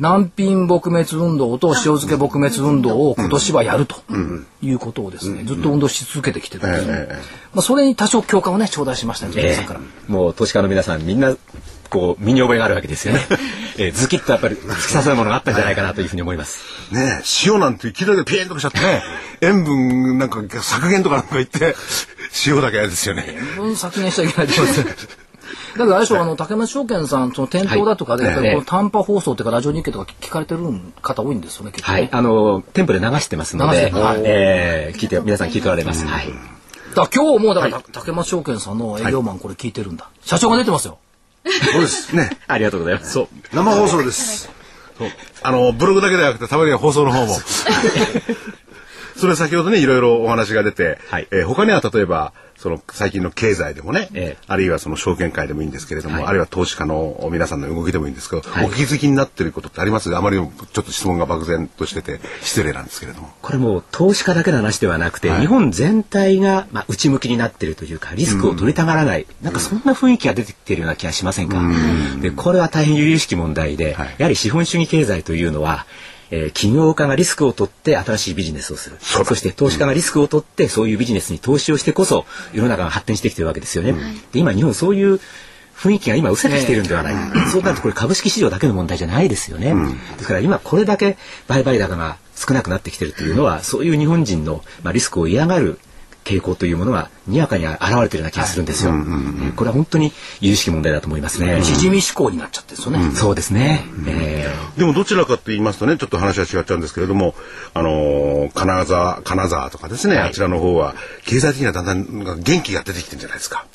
[0.01, 3.97] 難品撲滅運動と塩漬け撲滅運動を今年はやると
[4.63, 7.09] いうことをですね、ずっと運動し続けてきてるんですね。
[7.53, 9.81] まあ、それに多少共感をね、頂戴しましたね、さんから。
[10.09, 11.37] もう投資家の皆さんみんな
[11.91, 13.21] こう身に覚えがあるわけですよね。
[13.77, 16.61] えー、ズキッとやっぱり突き刺さるものがあったんじゃないかなというふうに思います。
[16.93, 19.03] ね塩なんて聞いただけでピーンとかしちゃってね、
[19.43, 21.77] 塩分なんか削減とかなんか言って、
[22.47, 23.37] 塩だけですよね。
[23.57, 25.09] 塩分削減しちゃいけないと思います。
[25.77, 30.61] だからあれでしょ、あの、竹松証券さん、その店頭だとかで、はい、この短波放送っていうか、ラジオ日経とか聞かれてる
[31.03, 32.09] 方多いんですよね、結構、はい。
[32.11, 36.07] あの、店舗で流してますので、はい、えー、聞いて、皆さん聞いておられます。
[36.07, 36.29] はい。
[36.95, 40.09] だ今日もだから、竹松証券さんの営業マンこれ聞いてるんだ。
[40.23, 40.99] 社長が出てますよ。
[41.73, 42.39] そうですね。
[42.49, 43.13] ありがとうございます。
[43.13, 43.29] そう。
[43.53, 44.51] 生放送です。
[45.43, 47.35] あの、ブログだけではなくて、たまには放送の方も。
[49.21, 60.15] それは先ほどね、いろいろお話が出て、はい、えー、他には例えば、その最近の経済でもね、ええ、あるいはその証券会でもいいんですけれども、はい、あるいは投資家の皆さんの動きでもいいんですけど、はい、お気づきになっていることってあります？
[60.15, 63.31] あまりちょっと質問が漠然としてて失礼なんですけれども。
[63.41, 71.59] これも投資家だけの話ではなくて、はい、日本全体が、まあ、内向きになっているというかリスクを取りたがらない、うん、なんかそんな雰囲気が出てきているような気がしませんか？
[71.59, 71.63] う
[72.17, 75.87] ん、でこれは大変由々しき問題で、やはり資本主義経済というのは
[76.31, 78.97] えー、起業家がリスクを取って新しいビジネスをする。
[79.01, 83.95] そして投資家がリスクを取ってそういうビジネスに投資をしてこそ世の中が発展してきてるわけですよね。
[84.33, 85.21] で今日本そういう
[85.77, 87.15] 雰囲気が今薄れてきているんではない。
[87.15, 89.71] か、ね、そうなるとこれ株式市場だけの問題じゃないですよね。
[89.71, 91.17] うん、ですから今これだけ
[91.49, 95.79] 売買高が少なくなってきてるというのは、そういう日本人の、まあ、リスクを嫌がる
[96.31, 98.93] 傾向というものがにやかに現れてるような気がするんですよ。
[99.57, 101.61] これは本当に有識問題だと思いますね。
[101.63, 103.11] 縮み思考になっちゃってですよね。
[103.15, 103.85] そうですね。
[104.07, 107.35] えー、でもどちらかと言いますとね、ちょっと話は違っちゃうんですけれども、
[107.75, 113.67] あの、金沢、金沢とかですね、あちらの方は経済的にはだんだん元気が出てきてるんじゃないですか。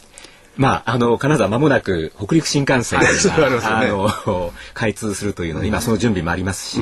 [0.57, 6.81] まあ、あの、金沢まもなく北陸新幹線が、あの、開通するというので、今その準備もありますし、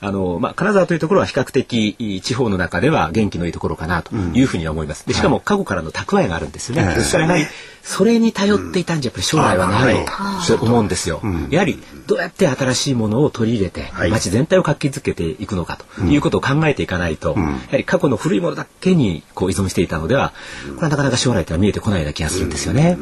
[0.00, 5.06] あの、まあ、金沢というところは比較的地方の中では元気のいいところかなというふうには思います。
[5.06, 6.94] で、しかも過去からの蓄えがあるんですよね。
[6.94, 7.46] ですからやはり、
[7.86, 10.04] それに頼っていたんじゃやっぱり将来はない
[10.44, 11.22] と思うんですよ。
[11.50, 20.32] やはりどうやって新しいものを取り入れて街全体を活気づけていくのかということを考えていかないと、やはり過去の古いものだけにこう依存していたのでは、
[20.74, 22.98] これはなかなか将来っては見えてこないような気がするんですよね。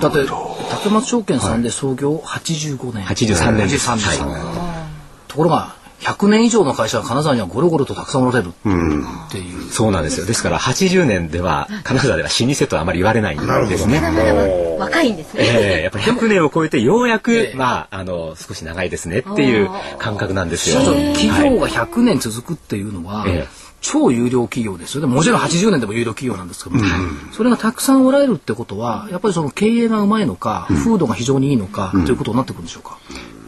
[0.00, 0.26] だって
[0.70, 3.04] 竹松証券さんで創業85年。
[3.04, 3.90] 83年です。
[3.90, 4.00] はい、
[5.28, 10.26] ところが100年以上の会社が金沢にはゴロゴロとたくさんおられるっていう、うん、そうなんですよ。
[10.26, 13.38] ですから80年では金沢では老舗とあまり言われないん
[13.68, 14.00] ですね。
[14.78, 20.80] 若いんですね、えー、やっぱり100年を超えてようやく、えー、まああの少し長いですねっていう感覚なんですよ。
[21.14, 25.06] 企業が100年続くっていうのは、えー超有料企業ですよ。
[25.06, 25.12] ね。
[25.12, 32.98] もちろん80年でも有料企業なんですけども、うん、それがたくさんおられるってことは、やっぱりその経営がうまいのか、風土が非常にいいのか、ということになってくるんでしょうか？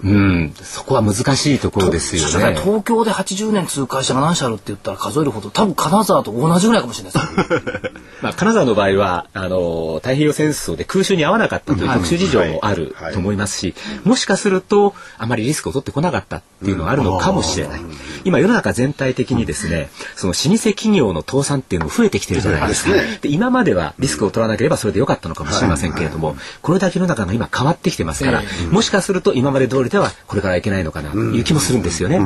[0.05, 2.61] うん、そこは難しいところですよね。
[2.61, 7.93] 東京で80年通会社が何社あるって言ったら数えるほど、多分金沢と同じぐらいかもしれないです。
[8.21, 17.81] まあ、金沢の場合は、あの、太平洋戦争で空襲に合わなかったという特殊事情もあると思いますし、もしかすると、あまりリスクを取ってこなかったっていうのがあるのかもしれない。
[18.25, 22.91] 今、世の中全体的にですね、その老舗企業の倒産っていうのも増えてきてるじゃないですか。
[23.21, 32.19] で今まではリスクを取らなければそれでよかったのかもしれませんけれども、これだけの中が今変わってきてますから、もしかすると今まで通りではこれからいけないないのかなという気もするんですよね。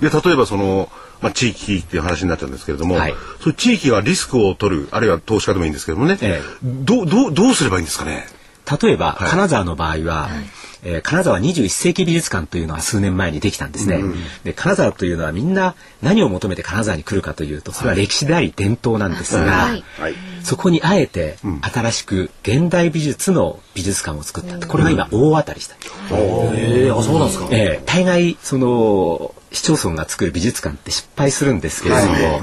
[0.00, 0.90] で例えばその
[1.22, 8.26] まあ、地域っていう話になっちゃうんですけれども、はい、そういう地域がリスクを取るあるいは投資家でもいいんですけどもね、ええ、どどどうすればいいんですかね？
[8.82, 10.44] 例えば、はい、金沢の場合は、はい
[10.84, 19.82] えー、金沢21世紀美術館というのは数年前にできたんですね、うん、で金沢というのはみんな何を求めて金沢に来るかというとそれは歴史であり伝統なんですが、はい、
[20.42, 32.42] そこにあえて新しく現代美術の美術館を作ったこれが今大当たりした、うん、えー、あそうなんですか、えー、大概その市町村が作る美術館って失敗するんですけれども、はい。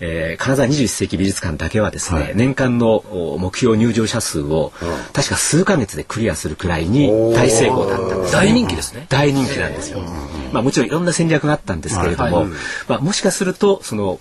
[0.00, 3.04] えー、金沢21世紀美術館だけはですね、はい、年間の
[3.38, 4.72] 目標入場者数を
[5.12, 9.06] 確か数か月でクリアするくらいに大成功だったんです、大人気ですね。
[9.08, 10.00] 大人気なんですよ、
[10.52, 12.52] まあ、もちろんいろんな戦略があったんですけれども、はいはい、
[12.88, 14.20] まあ、もしかするとその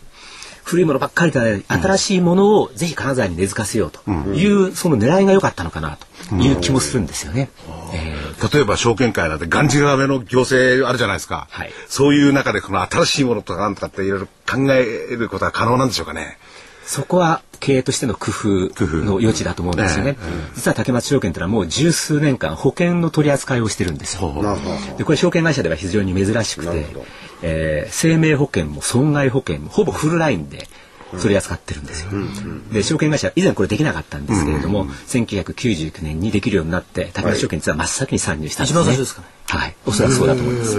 [0.64, 6.08] 古いものばっかりで新しいものをぜひ金沢に根付かせようという、その狙いが良かったのかなと
[6.40, 7.50] いう気もするんですよね。
[7.94, 14.84] えー、例えば証券会なんてがんじがらめの行政あるじゃないですか、はい、そういう中でこの新しいものとかなんとかっていろいろ考え
[15.16, 16.38] ることは可能なんでしょうかね。
[16.86, 18.48] そこは経営としての工夫
[19.06, 20.18] の余地だと思うんですよね。
[20.56, 24.34] 実は竹松証券というのはもう十数年間保険の取り扱いをしてるんですよ。
[24.98, 26.86] でこれ証券会社では非常に珍しくて、
[27.44, 30.68] えー、生命保険も損害保険もほぼフルラインで
[31.18, 32.12] 取り扱ってるんですよ。
[32.72, 39.28] で証券会社以前これできなかったんですけれども、うんうん、1999年にできるようになって竹松証券実は真っ先に参入したんです、ね、一番最初ですかね。
[39.46, 40.78] はい、おそらくそうだと思います。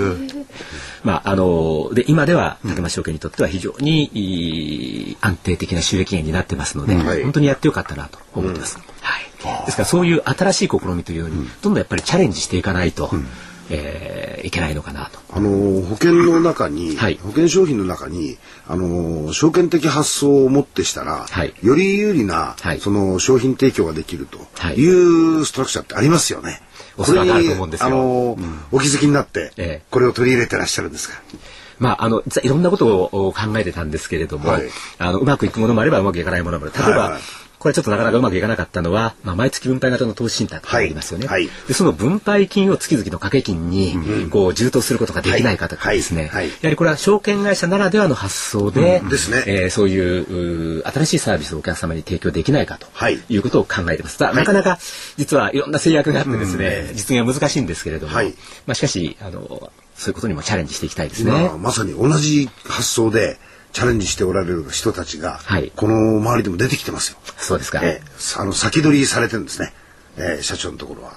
[1.05, 8.79] まああので今では竹松証券にとっては非常に安定的な収益源になってますので、はい、本当にやってよかったなと思ってます。
[9.01, 9.65] はい。
[9.67, 13.11] ですからそういう新しい試みというのに、どんどんやっぱりチャレンジしていかないと。
[13.75, 15.19] えー、いけないのかなと。
[15.33, 18.37] あの保険の中に、はい、保険商品の中に
[18.69, 24.39] あの証券的発想をもってしたら、はい、より有利な、はい、その商品提供ができると
[24.73, 24.87] い
[25.41, 26.61] うストラクチャーってありますよね。
[26.99, 27.87] おそらくあると思うんですよ。
[27.87, 31.23] あの、うん、お気づきになって、ええ、これを取り入れてらっしゃるんですか？
[31.79, 34.63] まあ、あの、いろんなことを考えてたんですけれども、はい、
[34.99, 36.75] あの、うまくいくものもあればうまくいかないものもある。
[36.77, 37.23] 例えば、はいはい
[37.63, 41.47] これちょっとなかなかうまくいかなかったのは、まあ、毎月分配型の投資信託がありますよね、はい。
[41.47, 49.09] はい、でその分配金を月々の掛け金にこう充当することができないかとかですね、はい、やはりこれは証券会社ならではの発想で,、うん。
[49.09, 49.45] ですね。
[49.47, 52.89] えー、そういう新しいサービスをお客様に提供できないかと
[53.31, 53.37] い。
[53.37, 54.21] うことを考えてます。
[54.21, 54.79] なかなか
[55.17, 58.23] 実はいろんな制約があってですね、実現は難しいんですけれども、ま
[58.73, 61.31] あ、しかしあのそういうことにもチャレンジしていきたいですね。
[61.31, 63.39] まあ、まさに同じ発想で
[63.73, 67.19] チャレンジしておられる人たちが、はい、この周りでも出てきてますよ。
[67.39, 67.81] そうですか。
[67.83, 69.73] えー、あの先取りされてるんですね。
[70.17, 71.13] えー、社長のところは。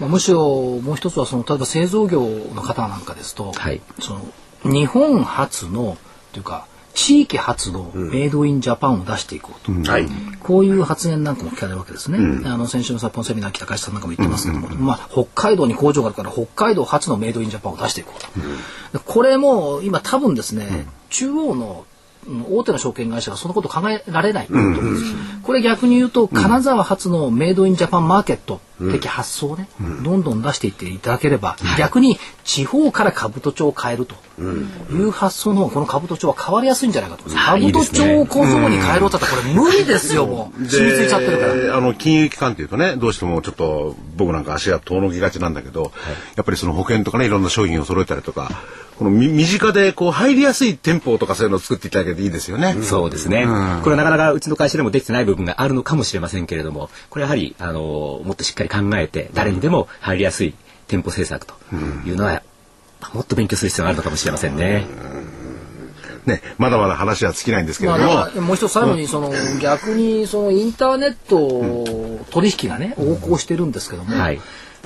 [0.00, 5.96] まあ、むしろもう一つはその例えば製造業の方なんかですと、はい、その日本初の
[6.32, 9.82] というか地域発のメイドインジャパンを出していこうと、うん。
[9.82, 10.06] はい、
[10.40, 21.84] こういう発言なんかも聞かれるわけですね、うん、あの先週の札幌セミナー来た会社さんなんかも言ってますけども、うん、まあ、北海道に工場があるから北海道初のメイドインジャパンを出していこうと、これも今多分ですね、中央の
[22.50, 24.48] 大手の証券会社はそのこと考えられない
[25.42, 29.68] これ逆に言うと金沢発のメイドインジャパンマーケット的発想をね、
[30.02, 34.16] どんどん出していっていただければ、逆に地方から兜町を変えると。
[34.36, 37.24] いう発想のこの兜町は変わりやすいんじゃないかと。
[37.30, 40.66] 兜町を小僧に変えろってったらこれ無理ですよ、もう。
[40.66, 41.76] 染みついちゃってるから。
[41.76, 45.92] あの、金融機関っていうとね、どうしてもちょっと僕なんか足が遠のきがちなんだけど、
[46.36, 48.50] やっぱりその保険とかね、いろんな商品を揃えたりとか、
[48.98, 52.76] この身近でこう入りやすい店舗とかそういうのを作っていただけていいですよね。
[52.82, 53.44] そうですね。
[53.82, 60.54] これはなかなかうちの会社でもできてない部分があるのかもしれませんけれども、これやはりあのもっとしっかり考えて誰にでも入りやすい
[60.86, 61.54] 店舗政策と
[62.06, 62.42] いうのは、
[63.12, 64.86] もっと勉強する必要があるのかもしれませんね。
[66.26, 74.40] ね、まだまだ話は尽きないんですけれども、まあ、もう一つ最後にその、うん、逆にそのインターネット取引がね横行してるんですけども、はい、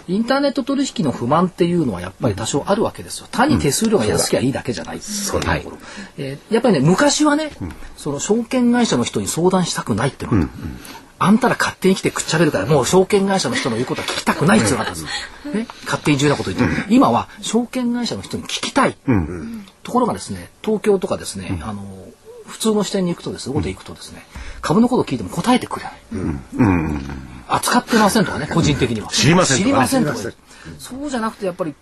[0.09, 3.29] インターネット取引の不満っていうのはやっぱり多少あるわけですよ。
[3.31, 5.67] 単に手数料が安きゃいいだけじゃない、うん、はい
[6.17, 10.77] えー、やっぱりね昔はね、うん、その証券会社の人に相談したくないっていうのが、うんうん
[11.19, 15.57] あんたら勝手に来てくっちゃべるから、もう証券会社の人の言うことは聞きたくないっていうのがあったんです。
[15.57, 16.87] ね、勝手に重要なこと言ってる。
[16.89, 18.97] 今は証券会社の人に聞きたい。
[19.07, 21.83] うん、ところがですね、東京とかですね、あの、
[22.47, 24.25] 普通の視点に行くとですね、ここで行くとですね、
[24.61, 25.93] 株のことを聞いても答えてくれない。
[26.13, 29.09] うん扱ってませんとかね、個人的には。
[29.09, 30.19] 知りません知りませんとか。
[30.79, 31.75] そうじゃなくて、やっぱり、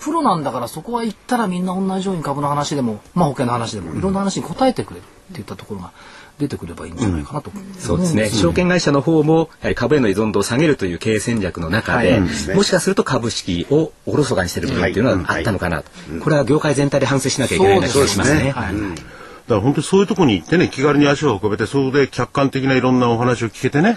[0.00, 5.92] プロなんだからそこは行ったらみんな同じように株の話でも、まあ保険の話でも、いろんな話に答えてくれるっていったところが、
[6.40, 12.20] 出てくればいいんじゃないかなと、うん、そうですね、証券会社の方もやはり株への依存度を下げるという経営戦略の中で、はい、
[12.56, 18.54] もしかすると株式をおろそかにしてる部分っていうのはあったのかなと、はい、これは業界全体で反省しなきゃいけないな気がしますね。
[18.54, 18.70] だか
[19.56, 23.96] ら本当にそういうところに行ってね気軽に足を運べてそこで客観的ないろんなお話を聞けてね、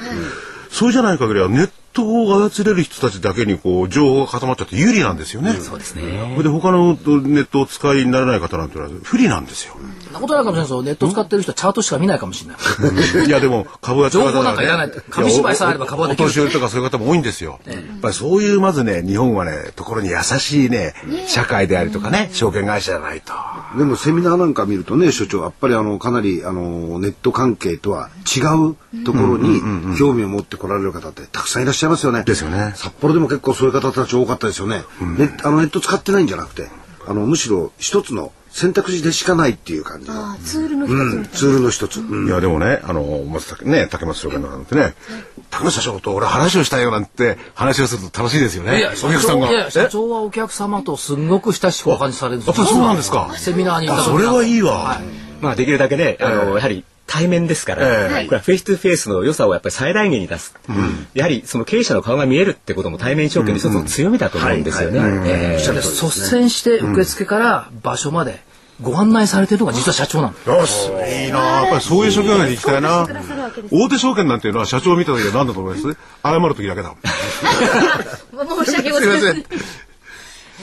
[0.74, 5.54] そうじゃない限りはネットを操れる人たちだけにこう情報が固まっちゃって有利なんですよね。
[5.54, 6.02] そうですね。
[6.42, 9.76] で他のネットを使いにならない方なんてのは不利なんですよ。
[10.06, 10.82] そんなことないかもしれないですよ。
[10.82, 13.28] ネット使ってる人はチャートしか見ないかもしれない。
[13.28, 14.92] いやでも株が情報なんかいらない。
[15.12, 16.26] 紙芝居さえあれば株はできる。
[16.26, 17.60] お年寄りとかそういう方も多いんですよ。
[17.68, 20.96] やっぱりそういうまずね日本はねところに優しいね
[21.28, 23.34] 社会でありとかね証券会社じゃないと。
[23.78, 29.62] でもセミナーなんか見るとね所長やっぱりあのかなりあのネット関係とは違うところに
[29.98, 32.24] 興味を持ってこられる方ってたくさんいらっしゃいますよね。
[32.24, 32.74] ですよね。
[32.76, 34.84] 札幌でも結構そういう方たち多かったですよね。
[35.02, 36.68] うん、ネあのネット使ってないんじゃなくて、
[37.08, 40.38] あのむしろ一つの選択肢でしかないっていう感じの。
[40.38, 41.98] ツールの一つ、うん、ツールの一つ。
[41.98, 44.94] いやでもね、あのまずね竹松商会なんてね、
[45.50, 48.78] 竹松社長と俺話をしたいよなんて話をすると楽しいですよね。
[48.78, 49.72] いやお客さんが。
[49.72, 53.34] 社長はお客様とすごく親しくお話しされるんですそうなんですか。
[53.38, 54.74] セミナーにそれはいいわ。
[54.74, 55.04] はい、
[55.42, 65.58] まあできるだけね、あのやはり対面ですから、えー、これはフェイス2フェイスの良さをやっぱり最大限に出す、うん、やはりその経営者の顔が見えるってことも対面証券の一つの強みだと思うんですよね。
[65.58, 68.42] 率先して受付から場所まで、
[68.82, 73.08] ご案内されてるのが実は社長なんよし、いいなやっぱりそういう証券会に行きたいな。
[73.72, 76.96] 大手証券なんていうのは社長を見た時は何だと思います謝る時だけだ。
[78.66, 79.46] 申し訳ございません。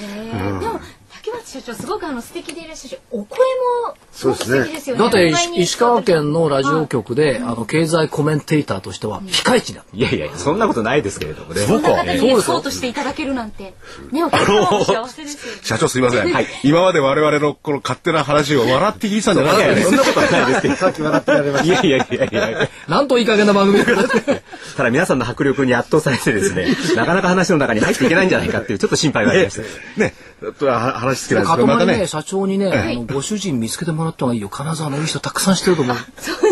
[0.03, 0.81] えー、でも
[1.23, 3.39] 竹松社長すごくあの素敵でいらっしゃるお声
[3.85, 4.97] もそうですね。
[4.97, 11.61] だって石川県のラジオ局で、あの経済コメンテーターとしてはピカイチだ、いやいやそんなことないですけれどもね。
[11.61, 12.05] そうか
[12.43, 13.75] そうとしていただけるなんて
[14.11, 19.91] ねお幸せです社長すいません、はい、今まで我々のこの勝手な話を笑って聞いてたんじゃないです。
[19.91, 20.77] かそんなことはないですけど。
[20.77, 21.87] さっき笑ってられました。
[21.87, 22.69] いやいやいやいや。
[22.89, 32.07] なんといい加減な番組ただ皆さんの迫力に圧倒されてですねなかなか話の中に入っていけないんじゃないかっていうちょっと心配がありましたね話好きなんですけどまたね。
[32.07, 34.49] 社長にね、あのご主人見つけてもらった方がいいよ。
[34.49, 35.97] 金沢のいい人たくさん知ってると思う。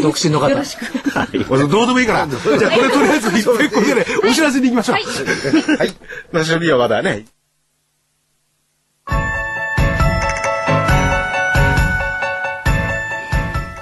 [0.02, 0.50] 独身の方。
[0.50, 2.28] よろしく、はい、どうでもいいから。
[2.28, 4.94] じゃあこれとりあえず一個でねお知らせに行きましょう。
[4.96, 5.94] はい、
[6.32, 7.26] 私の B はまだね。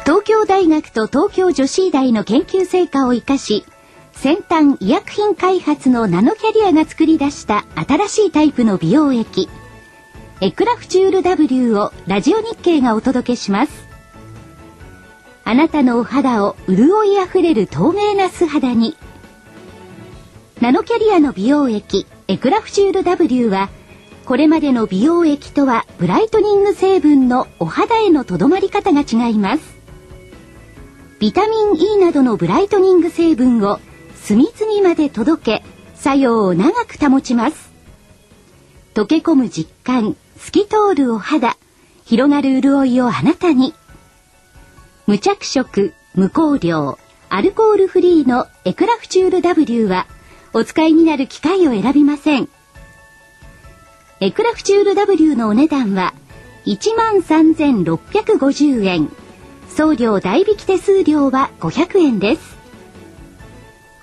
[0.05, 3.65] 東京大学と東京女子医大の研究成果を生かし
[4.13, 9.49] 先端医薬品開発のナノキャリアが作り出した新しいタイプの美容液
[10.43, 13.87] エクラフチュール W をラジオ日経がお届けします。
[15.45, 18.99] あなたのお肌を潤いあふれる透明な素肌に。
[20.61, 23.71] ナノキャリアの美容液エクラフチュール W は
[24.27, 29.79] これまでの美容液とはブライトニング成分のお肌へのとどまり方が違います。
[31.19, 33.81] ビタミン E などのブライトニング成分を
[34.17, 37.73] 隅々まで届け作用を長く保ちます。
[38.93, 41.57] 溶け込む実感透き通るお肌
[42.05, 43.75] 広がる潤いをあなたに。
[45.07, 50.07] 無着色無香料アルコールフリーのエクラフチュール W は
[50.53, 52.49] お使いになる機械を選びません。
[54.21, 56.15] エクラフチュール W のお値段は
[56.65, 59.11] 13,650円。
[59.69, 62.57] 送料代引き手数料は500円です。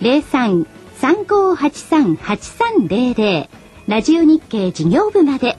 [0.00, 0.66] 03
[1.00, 3.48] 3583-8300
[3.86, 5.56] ラジオ日経事業部まで。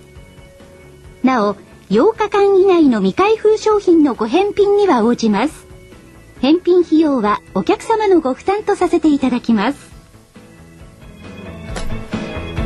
[1.24, 1.56] なお、
[1.90, 5.66] 8日間以内の未開封商品のご返品には応じます。
[6.42, 9.90] 返品費用はお客様のご負担とさせていただきます。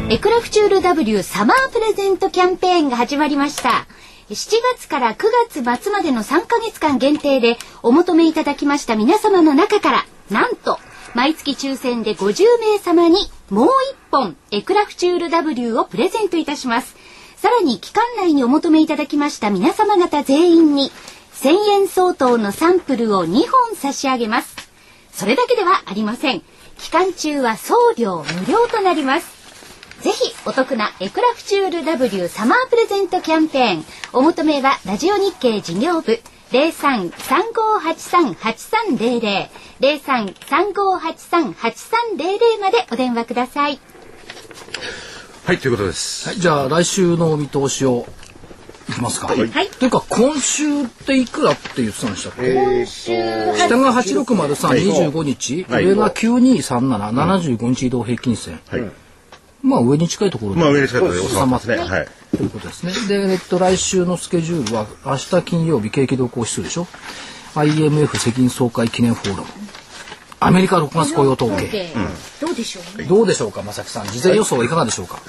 [0.10, 3.88] エクラフチュール W サマープレゼントキャンペーンが始まりました。
[4.30, 10.80] 7月から9月末までの3ヶ月間限定でお求めいただきました皆様の中から、なんと
[11.14, 13.70] 毎月抽選で50名様にもう1
[14.12, 16.96] 本エクラフチュール W をプレゼントいたします。
[17.38, 20.92] さらに期間内にお求めいただきました皆様方全員に
[21.36, 24.56] 1000円相当のサンプルを2本差し上げます。
[25.12, 26.42] それだけではありません。
[26.80, 29.28] 期間中は送料無料となります。
[30.02, 33.86] ぜひお得なエクラフチュール W サマープレゼントキャンペーン。
[34.14, 36.20] お求めはラジオ日経事業部
[36.54, 39.50] 03-3583-8300
[39.82, 43.80] 03-3583-8300までお電話ください。
[45.46, 46.30] はい、ということです。
[46.30, 48.06] はい、じゃあ来週の見通しを
[48.88, 49.26] いきますか。
[49.28, 49.38] はい。
[49.50, 52.54] というか今週っていくらって言ってたんでしたっけ？
[52.54, 53.12] 今週
[53.58, 58.62] 下が八六丸三二十五日、上が九二三七七十五日移動平均線。
[58.70, 58.84] はい。
[59.64, 61.78] まあ上に近いところまあ上に近いところで収まってね。
[61.78, 62.08] はい。
[62.36, 62.94] ということですね。
[63.08, 66.86] で、えっと来週のスケジュールは明日金曜日景気動向指数でしょ
[67.56, 69.48] ？IMF 世銀総会記念フォーラム。
[70.42, 71.94] アメリカ6月雇用統計。
[72.42, 74.08] どうでしょう、どうでしょうか、正木さん。
[74.08, 75.22] 事前予想はいかがでしょうか？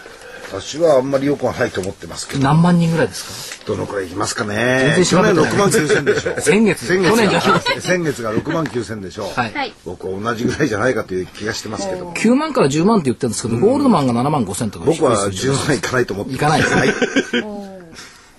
[0.49, 2.43] 私はあんまりよくはないと思ってますけど。
[2.43, 3.65] 何万人ぐらいですか？
[3.67, 4.95] どのくらいいきますかね。
[5.09, 6.41] 去年6万9千でしょ。
[6.41, 6.87] 先月。
[6.87, 7.41] 先月去年じゃ
[7.81, 9.29] 先月が6万9千でしょ。
[9.29, 9.73] はい。
[9.85, 12.11] 僕は同じぐらいじゃないかという気がしてますけど。
[12.11, 14.85] 9万から10万って言ってるんですけど、ゴールドマンが7万5千とか。
[14.85, 16.63] 僕は10万いかないと思っていかない。
[16.63, 16.95] はい。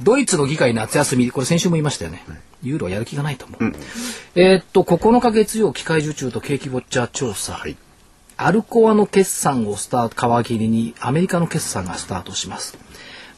[0.02, 2.24] ドイツの議会夏休み、これ先週も言いましたよね。
[2.62, 3.74] ユーロはやる気がないと思う。
[4.36, 7.54] えっと、9日月曜、機械受注と景気ウォッチャー調査。
[7.54, 7.78] はい。
[8.38, 12.78] アルコアの決算をスタート、皮切りにアメリカの決算がスタートします。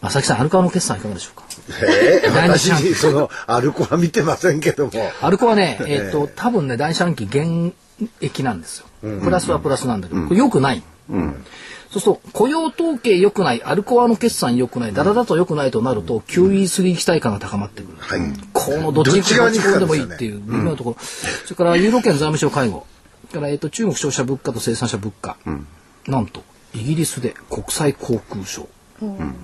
[0.02, 1.46] 正木さん、アルコアの決算いかがでしょうか？
[1.82, 4.92] えー、私、その、アルコア見てませんけども。
[5.22, 7.74] アルコアね、えっ、ー、と、多分ね、第四半期減
[8.22, 8.86] 益なんですよ。
[9.24, 10.84] プラスはプラスなんだけど、これ良くない。
[11.10, 11.46] うん、
[11.92, 17.98] そうすると、雇用統計良くない、アルコアの決算良くない、だらだと良くないとなると、QE3 期待感が高まってくる。
[18.00, 18.20] はい、
[18.54, 20.98] このどっちに転んでもいいっていう微妙なところ。
[21.00, 22.86] それから、ユーロ圏財務省会合。
[23.28, 25.38] から、えっ、と、中国消費者物価と生産者物価。
[25.46, 25.68] うん、
[26.08, 28.68] なんと、イギリスで国際航空ショー。
[29.02, 29.36] うん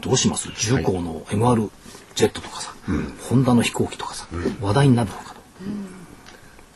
[0.00, 0.48] どうします？
[0.56, 1.68] 重工の MR
[2.14, 5.40] ジェットとかさ、うん、ホンダの飛行機とかさ、うん、話題になるのかと。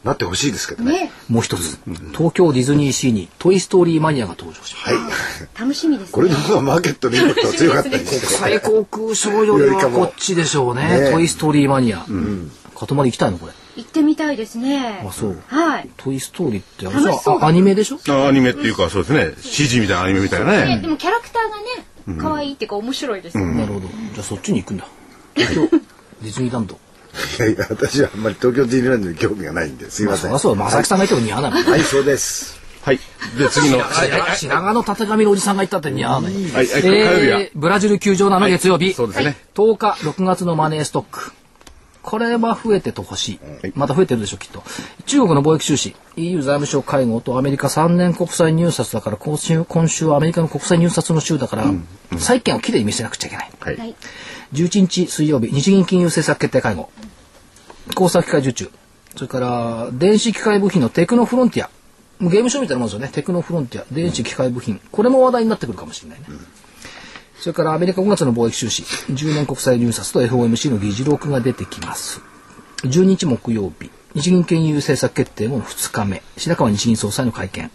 [0.03, 1.11] なってほしいですけどね。
[1.29, 1.79] もう一つ、
[2.12, 4.95] 東京ディズニーシーにトイストーリーマニアが登場します。
[4.95, 5.59] はい。
[5.59, 11.11] 楽しみです、ね、これの方がマーケットのインパクト強かったり国際航空ショーよりはこっちでしょうね。
[11.12, 12.05] トイストーリーマニア。
[12.07, 12.51] うん。
[12.75, 13.39] 塊行きたいの？
[13.39, 13.53] これ。
[13.77, 15.05] 行ってみたいですね。
[15.07, 15.43] あ、そう。
[15.47, 15.91] はい。
[15.97, 17.99] トイストーリーってあアニメでしょ？
[18.09, 19.35] あアニメっていうかそうですね。
[19.41, 20.81] CG みたいなアニメみたいなね。
[20.81, 23.89] でもキャラクターがね、可愛いっていうか面白いですよね、なるほど。
[23.89, 24.87] じゃあそっちに行くんだ。
[25.35, 26.79] 東京ディズニーランド。
[27.39, 32.99] いやいや私はあんまり東京ディズニーランドに興味がないんですいません、まあ、そう正木さんが言っても似合わないはいそうですはい
[33.39, 33.79] で次の
[34.35, 39.37] 白髪のたてがみのおじさんが言ったって似合わない、はい、えー、ブラジル球場の月曜日、そうですね。
[39.55, 41.33] 10日6月のマネーストック
[42.05, 43.40] これは増えててほしい。
[43.74, 44.62] また増えてるでしょう、きっと。
[45.07, 51.64] 中国の貿易収支、EU 財務省会合とアメリカ3年国債入札だから、今週、今週はアメリカの国債入札の週だから、
[52.18, 53.50] 債券をきれいに見せなくちゃいけない。
[53.59, 53.94] はい、
[54.52, 56.90] 11日水曜日、日銀金融政策決定会合。
[57.94, 58.70] 工作機械受注。
[59.16, 61.70] それから、電子機械部品のテクノフロンティア。
[62.20, 63.09] ゲームショーみたいなもんですよね。
[63.09, 64.78] テクノフロンティア、電子機械部品。
[64.92, 66.26] これも話題になってくるかもしれないね。
[66.28, 66.46] うん
[67.45, 72.22] それからアメリカ5月の貿易収支、10年国債入札と FOMC の議事録が出てきます。
[72.84, 77.70] 12日木曜日、日銀金融政策決定後の2日目、白川日銀総裁の会見。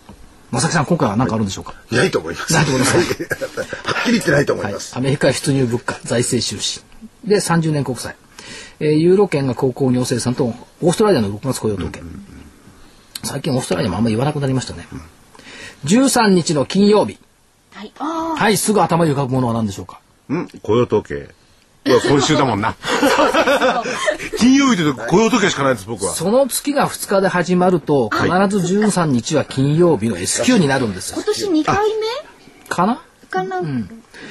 [0.50, 1.76] 正木さん、今回は何かあるんでしょうか？
[1.92, 2.52] ないと思います。
[2.52, 2.98] ないと思います。
[2.98, 4.96] はっきり言ってないと思います。
[4.96, 6.82] はい、アメリカ出入物価、財政収支。
[7.24, 8.16] で、30年国債。
[8.80, 10.46] えー、ユーロ圏が高校業生産と、
[10.82, 12.02] オーストラリアの6月雇用統計。
[13.24, 14.88] 最近オーストラリアもあんまり言わなくなりましたね。
[15.86, 17.20] 13日の金曜日。
[17.80, 17.94] はい。
[18.38, 20.02] はい、すぐ頭に浮かぶものは何でしょうか？
[20.28, 21.30] うん、雇用統計。
[21.86, 22.76] いや、今週だもんな。
[24.38, 26.14] 金曜日で雇用統計しかないです、僕は。
[26.14, 32.68] その月が2日で始まると、必ず13日は金曜日の S q になるんです今年2回目？
[32.68, 33.02] かな？
[33.30, 33.84] かな、うん、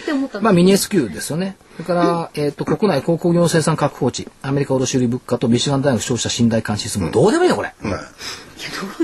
[0.03, 1.57] って思ったまあミニ S q ですよね。
[1.77, 7.73] それから、えっ、と、国内鉱工業生産確保値、アメリカ卸売物価とミシガン大学消費者信頼監視数もどうでもいいの、これ。
[7.83, 7.91] うん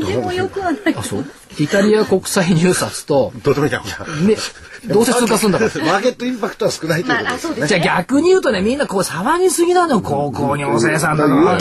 [0.01, 0.95] どうでもよくはない。
[0.97, 1.24] あ、そう
[1.59, 3.78] イタリア国際入札と、どうでもいいね、
[4.86, 5.84] どうせ通過するんだから。
[5.84, 7.66] マーケットインパクトは少ないということですね。
[7.68, 11.59] じゃあ逆に言うとね、みんなこう騒ぎすぎなのよ、高校にお生産だから。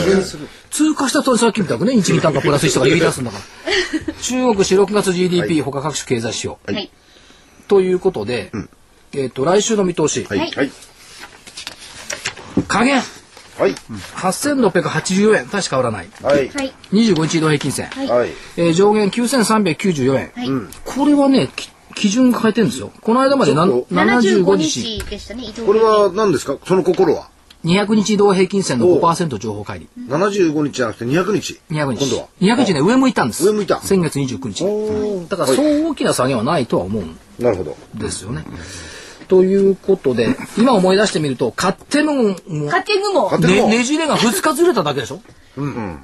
[0.70, 4.14] 通過したとさっきみたくね、日銀単価プラス1とか言い出すんだから。
[4.20, 6.56] 中国四6月 GDP、他各種経済指標。
[6.66, 6.90] はい。
[7.74, 8.52] ということで、
[9.12, 10.24] えっと、来週の見通し。
[10.30, 10.48] はい。
[12.68, 13.02] 加減
[13.58, 13.74] はい。
[14.14, 16.08] 8684円、確か変わらない。
[16.22, 16.48] はい。
[16.92, 17.86] 25日移動平均線。
[17.86, 18.30] はい。
[18.56, 20.32] えー、上限9394円。
[20.36, 20.48] はい。
[20.84, 21.48] これはね、
[21.96, 22.92] 基準が変えてるんですよ。
[23.00, 25.02] この間までな75日。
[25.10, 26.56] でしたね、これは何ですか？
[26.64, 27.28] その心は
[27.64, 30.16] ？200日移動平均線の5%情報乖離。
[30.18, 31.60] 75日じゃなくて200日。
[31.70, 32.06] 200日。
[32.06, 32.28] 今度は。
[32.40, 33.44] 200日ね、上向いたんです。
[33.44, 33.80] 上向いた。
[33.80, 35.28] 先月29日。
[35.28, 37.04] だからそう大きな下げはないとは思う
[37.38, 37.76] なるほど。
[37.94, 38.44] ですよね。
[39.28, 45.20] ということで、今思い出してみると、勝手の、勝手のも、ね、ねじれが2日ずれただけでしょ？
[45.56, 45.98] うんうん。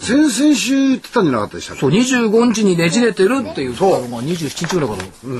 [0.00, 5.38] 先々週言ってたんじゃなかったでしたそう、25日にねじれてるって言ったのが27日ぐらいから、うん、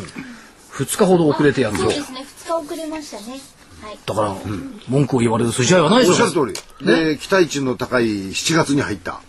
[0.72, 3.38] 2日ほど遅れてやるそうですね、2日遅れましたね。
[3.80, 6.12] はい、だから、うん、文句を言われる筋合いはないでしょ。
[6.12, 6.86] おっしゃる通り。
[6.86, 9.20] で、期待値の高い7月に入った。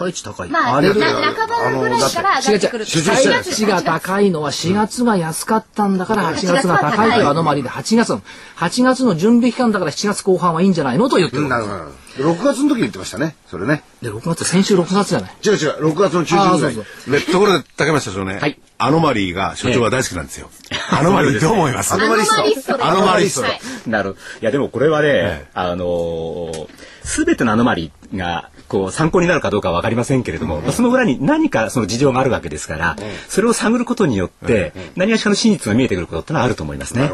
[0.00, 0.48] 期待値高い。
[0.48, 2.86] まあ、あれ半ばぐらいから上がってくる。
[2.86, 8.22] 期待値が高いのは4月が安かったんだから8月が高いというアノマリで8月の、
[8.56, 11.48] 8月の準備期間だから7月後半はいいんじゃないのと言ってる。
[11.48, 12.32] なるほど。
[12.32, 13.36] 6月の時言ってましたね。
[13.46, 13.82] それね。
[14.02, 16.74] で、6月、先週6月じゃない違う違う、6月の中旬ぐらい。
[16.74, 18.38] そうそうところで、竹松社長ね。
[18.40, 18.58] はい。
[18.78, 20.50] アノマリーが所長は大好きなんですよ。
[20.90, 21.92] アノマリーどう思います？
[21.94, 22.84] アノマリスト。
[22.84, 23.90] アノマリスト。
[23.90, 24.16] なる。
[24.40, 26.50] いや、でもこれはね、あの、
[27.04, 32.96] すべてのアノマリーが、こう参考になるかどうかは分かりませんけれども、その裏に何かその事情があるわけですから、
[33.28, 37.10] それを探ることによって何がしかの真実が見えてくることってのはあると思いますね。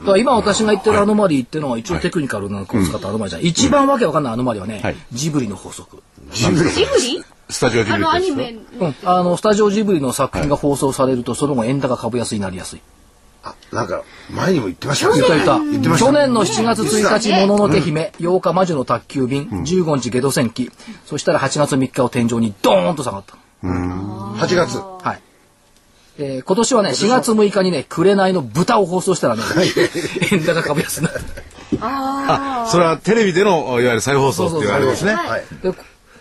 [0.00, 6.02] はい、今私が言ってるアノマリーっていうのは一応テクニカルなこを使ったアノマリーじゃん、一番わけわかんないアノマリーはね、ジブリの法則。
[6.32, 6.70] ジブリ？
[7.50, 12.80] スタジオジブリあのアニメ、うん、あのスタジオジブリの作品が放送されると、その後円高株安になりやすい。
[13.46, 15.20] あ、なんか、前にも言ってましたね。
[15.20, 15.98] 言った言った。
[15.98, 20.70] 去年の7月1日、もののけ姫、8日魔女の宅急便、15日ゲド戦記、
[21.04, 23.36] そしたら8月3日を天井にドーンと下がった。
[23.62, 24.78] 8月。
[24.78, 25.20] はい。
[26.18, 29.42] えー、今年はね、4月6日にね、紅の豚を放送したらね、
[30.32, 31.86] 円高株安になった。
[31.86, 32.66] ああ。
[32.68, 35.14] それはテレビでの、いわゆる再放送って言われますね。
[35.14, 35.44] はい。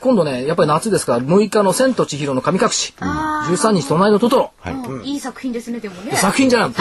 [0.06, 4.52] 今度ね、やっぱり夏ですから、6日の千と千尋の神隠し、13日隣のトトロ。
[5.04, 6.16] いい作品ですね、でもね。
[6.16, 6.72] 作品じゃない。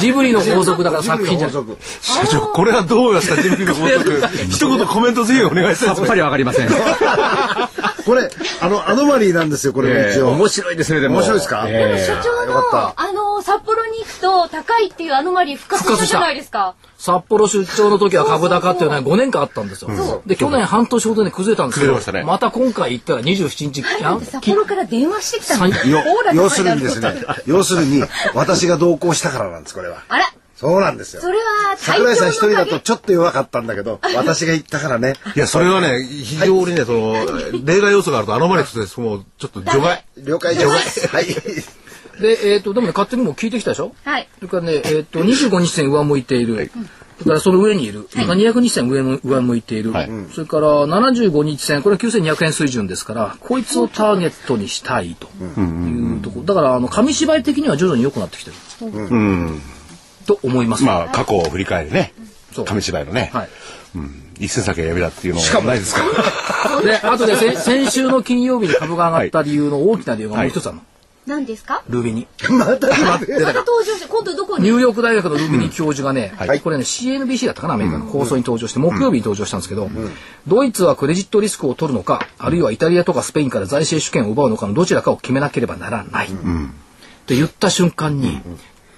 [0.00, 1.56] ジブリの法則だから作品じゃない。
[2.00, 4.20] 社長、これはどう思いますか、ジブリの法則？
[4.50, 6.00] 一言コメントぜひお願いします。
[6.00, 6.68] さっぱりわかりません。
[8.04, 8.30] これ、
[8.60, 10.30] あの、アノマリーなんですよ、これ一応。
[10.30, 11.16] 面白いですね、でも。
[11.16, 11.66] 面白いですか？
[11.66, 16.34] でも所長の、あの、札幌に行くと高いっていうアノマリー復活したじゃない。
[16.34, 16.74] ですか？
[16.98, 20.22] 札幌出張の時は株高っていうのは5年間あったんですよ。
[20.26, 23.82] で、去年半年ほどで崩れたんですけど、また今回行ったら27日。
[24.30, 25.70] 札幌から電話してきたん
[26.34, 27.14] 要するにですね、
[27.46, 28.02] 要するに
[28.34, 30.02] 私が同行したからなんです、これは。
[30.08, 30.24] あら
[30.60, 31.22] そうなんですよ。
[31.22, 35.14] それは桜井さん一人だとちょっと弱かったんだけど、 私が言ったからね。
[35.34, 37.14] いや、それはね、非常にね、その、
[37.64, 39.00] 例外要素があるとアノマリスです。
[39.00, 40.04] もう、ちょっと除外。
[40.18, 40.76] 了解除外。
[41.08, 41.26] はい。
[42.20, 43.94] で、えっ、ー、と、でもね、勝手にも聞いてきたでしょ？
[44.04, 44.28] はい。
[44.36, 46.56] それからね、えっ、ー、と、25日線上向いている。
[46.56, 46.70] はい、
[47.20, 48.06] それからその上にいる。
[48.14, 49.92] はい、200日線上の上向いている。
[49.92, 56.44] はい、それから75日線、これは9200円水準ですから、こいつをターゲットにしたいというところ。
[56.44, 58.56] だから、あの、紙芝居的には徐々に良くなってきてる。
[58.86, 59.62] うん。
[60.34, 60.84] と思います。
[60.84, 62.12] まあ、過去を振り返るね。
[62.66, 63.30] 紙芝居のね。
[63.32, 63.48] はい。
[63.96, 64.22] うん。
[64.38, 66.02] 一寸先は闇だっていうのはないですか。
[66.82, 70.82] で、あとで先週の金曜日に株が上がった理由の大きな理由がもう一つあるの。
[71.26, 71.82] 何ですか？
[71.88, 72.26] ルビニ。
[72.48, 74.64] また登場して、今度どこに？
[74.64, 80.10] ニューヨーク大学のルビニ教授がね、うんはい、これね、CNBC だったかな、アメリカの放送に登場して、木曜日に登場したんですけど、うん、
[80.48, 86.28] ドイツはクレジットリスクを取るのか、あるいはイタリアとかスペインから財政主権を奪うのかのどちらかを決めなければならない。
[86.30, 86.68] うん、っ
[87.26, 88.40] て言った瞬間に、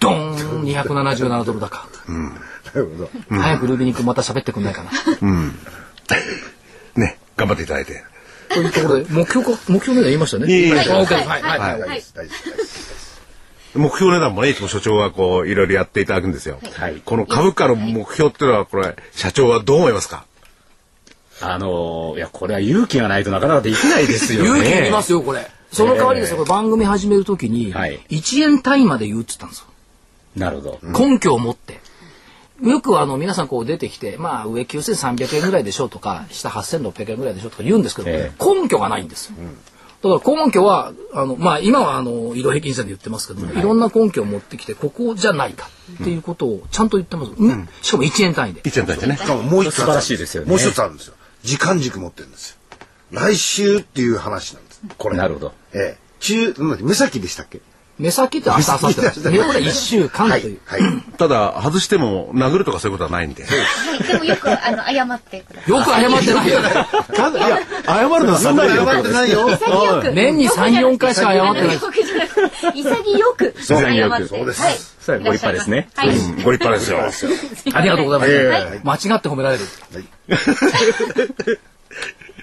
[0.03, 1.87] ドーン277ドル高。
[2.09, 2.41] うん、な
[2.75, 3.11] るほど。
[3.31, 4.91] 早くルビニ君また喋ってくんないかな。
[5.21, 5.59] うん。
[6.97, 8.05] ね、頑張っていただいて。
[8.49, 10.53] というところで、目標か、目標値段言いましたね。
[10.53, 12.03] いいはい、はい、はい、はい。
[13.75, 16.59] 目標値段もね、いつも所長はこう、いろいろやっていただくんですよ。
[16.75, 17.01] はい。
[17.05, 20.27] この株価の目標っていうのは、これ、社長はどう思いますか？
[21.41, 24.49] あのー、いや、これは勇気がないとなかなかできないですよね。
[24.61, 25.51] 勇気いりますよ、これ。
[25.73, 29.67] その代わりですよ、番組始めるときに、1円単位まで言うって言ったんですよ。
[30.37, 30.79] なるほど。
[30.83, 31.81] 根拠を持って。
[32.63, 39.37] よくあの皆さんこう出てきて、まあ上9300円ぐらいでしょうとか、下8600円ぐらいでしょうとか言うんですけど、えー、根拠がないんですよ。
[40.03, 47.33] だから根拠は、あの、まあ今はあの、移動平均線で言ってますけど、はい、いろんな根拠を持ってきて、ここじゃないかっていうことをちゃんと言ってます。
[47.37, 48.63] うん、しかも1円単位で。
[48.63, 49.17] 1円単位でね。
[49.17, 50.51] しかももう一つ素晴らしいですよね。
[50.51, 51.15] もう一つあるんですよ。
[51.43, 52.57] 時間軸持ってるんですよ。
[53.11, 54.83] 来週っていう話なんです。
[54.99, 55.17] これ。
[55.17, 55.53] なるほど。
[55.73, 56.03] ええ。
[56.21, 57.61] 中、目先でしたっけ
[58.03, 59.23] 目先って明日、明後日です。
[59.47, 60.61] これ一週間という。
[60.67, 60.81] はい。
[61.19, 63.45] ただ、外しても殴るとかそういうことはないんで。
[63.45, 64.03] はい。
[64.09, 66.03] でもよく、あの、謝ってください。
[66.03, 66.59] よく謝ってないよ。
[66.61, 69.49] いや、謝るのはそんなに謝ってないよ。
[70.13, 71.79] 年に3、4回しか謝ってない。
[72.75, 73.55] 潔く。
[73.63, 74.27] 謝って。
[74.27, 74.63] そうです。
[75.11, 75.21] はい。
[75.21, 75.89] ご立派ですね。
[75.95, 76.09] はい。
[76.43, 76.99] ご立派ですよ。
[77.73, 79.09] ありがとうございます。
[79.09, 79.65] 間違って褒められる。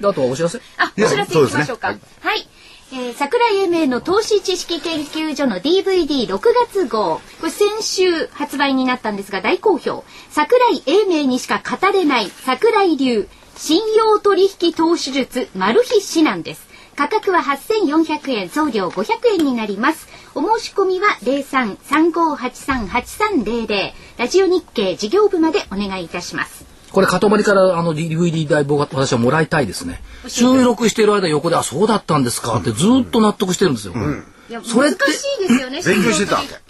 [0.01, 1.87] あとはお知らせあ、お知らせいきましょうか。
[1.87, 1.93] は
[2.35, 2.47] い。
[2.91, 7.21] えー、桜井英明の投資知識研究所の DVD6 月号。
[7.39, 10.03] これ先週発売になったんですが大好評。
[10.31, 16.67] 桜井英明にしか語れない桜井流信用取引投資術マル秘指南です。
[16.95, 19.05] 価格は8400円、送料500
[19.39, 20.07] 円になります。
[20.33, 26.68] お申し込みは03-3583-8300ラジオ日経事業部までお願いいたします。
[26.91, 30.01] これ、かとまりからあの DVD 代私はもらいたいですね。
[30.27, 33.93] 収録している間横で、あ、そうだったんですかってずっと納得してるんですよ。
[33.95, 34.25] うん、
[34.63, 34.99] それって。
[35.05, 35.81] 難しいですよね。
[35.83, 36.69] 勉強してたわけ。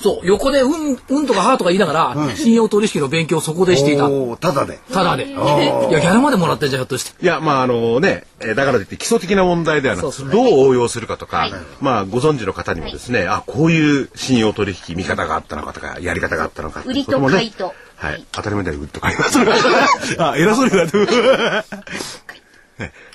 [0.00, 4.08] そう、横で、うん、うんとかはとか言いながら、うん、信用取引の勉強をそこでしていた。
[4.38, 4.78] ただで。
[4.90, 5.28] ただで。
[5.28, 7.22] いや、ギャラまでもらってんじゃひょっとして。
[7.22, 16.82] いや、まあ、あのね、だからといって基礎的な問題ではなくて、どう応用するかとか、はい、まあ、ご存知の方にもですね、はい、あ、こういう信用取引見方があったのかとか、やり方があったのか。
[16.86, 17.74] 売りと買いと。
[18.00, 18.24] はい。
[18.32, 19.38] 当たり前だよ、売りと買います。
[20.18, 20.96] あ、偉そうになって。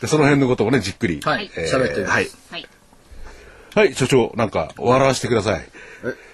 [0.07, 1.21] その辺のことをね、じっくり。
[1.23, 1.49] はい。
[1.55, 2.29] 喋、ってはい。
[3.73, 5.67] はい、所長、なんか、笑わせてください。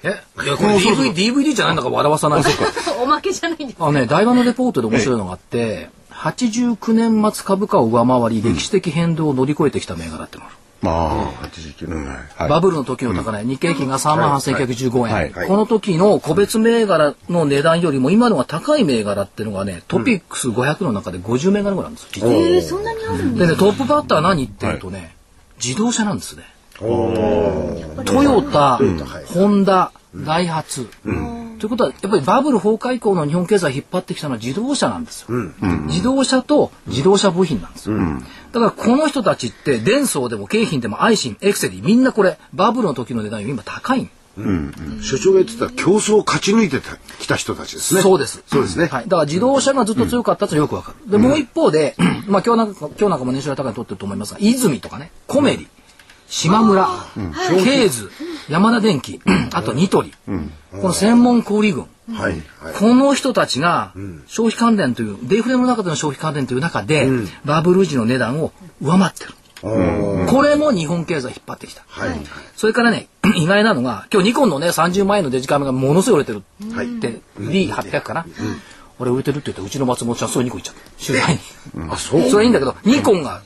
[0.04, 2.44] えいや、この DVD, DVD じゃないんだから笑わさない
[3.02, 10.56] おまけじゃないんですあね、大和のレポートで面白いのがあって、89年末株価を上回り、歴史的変動を乗り越えてきた銘柄ってのある。
[10.82, 15.32] まあ、89年、はい、バブルの時の高値、日経平均が3万8915円、はい。
[15.32, 22.28] はい、この時の個別銘柄の値段よりも今のが高い銘柄っていうのがね、トピックス500の中で50銘柄ぐらいなんですよ。
[22.28, 25.16] えー、そんなにあるんでね、トップバッター何っていうとね、
[25.64, 26.44] 自動車なんですね。
[26.82, 28.80] トヨタ、
[29.28, 30.88] ホンダ、ダイハツ。
[31.60, 35.28] ということはやっぱりバブル崩壊以降の日本経済引っ張ってきたのは自動車なんですよ。
[35.86, 37.98] 自動車と自動車部品なんですよ。
[38.52, 44.10] だからこの人たちってデンソーでも京浜でもアイシンエクセリみんなこれバブルの時の値段より今高い。
[44.38, 46.80] うん所長が言ってた競争を勝ち抜いて
[47.20, 48.02] きた人たちですね。
[48.02, 48.42] そうです。
[48.48, 48.88] そうですね。
[48.88, 49.04] はい。
[49.04, 51.12] だから自動車がずっと強かったってよくわかる。
[51.12, 51.96] で、もう一方で、
[52.28, 55.68] まあ今日なんか、今日なんかも年収が高い取ってると思いますが、泉とかね、コメリ、
[56.32, 58.10] 島村、ケーズ、
[58.48, 59.20] 山田電機、
[59.52, 60.14] あとニトリ、
[60.72, 61.88] この専門小売軍、
[62.80, 63.92] この人たちが
[64.28, 67.10] 消費関連という、デフレの中での消費関連という中で、
[67.44, 69.34] バブル時の値段を上回ってる。
[69.62, 71.84] これも日本経済引っ張ってきた。
[72.56, 78.26] それからね、意外なのが、今日ニコンのね、30万円のデジカメがものすごい売れてるって、D800 かな。
[79.00, 81.06] 俺売れてるって言ってうちの松本ちゃんそういうニコン行っちゃった。
[81.06, 81.92] 取材に。
[81.92, 82.30] あ、そう？
[82.30, 83.42] それいいんだけど、ニコンが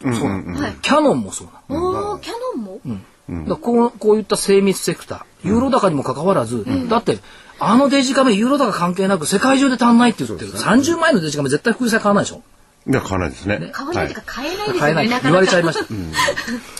[0.00, 2.12] そうなの、キャノンもそうなの。
[2.12, 2.80] おキャノンも、
[3.28, 7.18] うん、だこうこういった精密セクターユーロ高にもかかわらず、だって
[7.58, 12.42] あのデジカメユーロ高関係なく世界中で足んないって言ってる、ね、30万円のデジカメ絶対福井さん買わないでしょ。
[12.88, 13.70] いや買わないですね。
[13.72, 14.80] 買わないとか買えないですよね。
[14.80, 15.08] 買えない。
[15.22, 15.86] 言われちゃいました。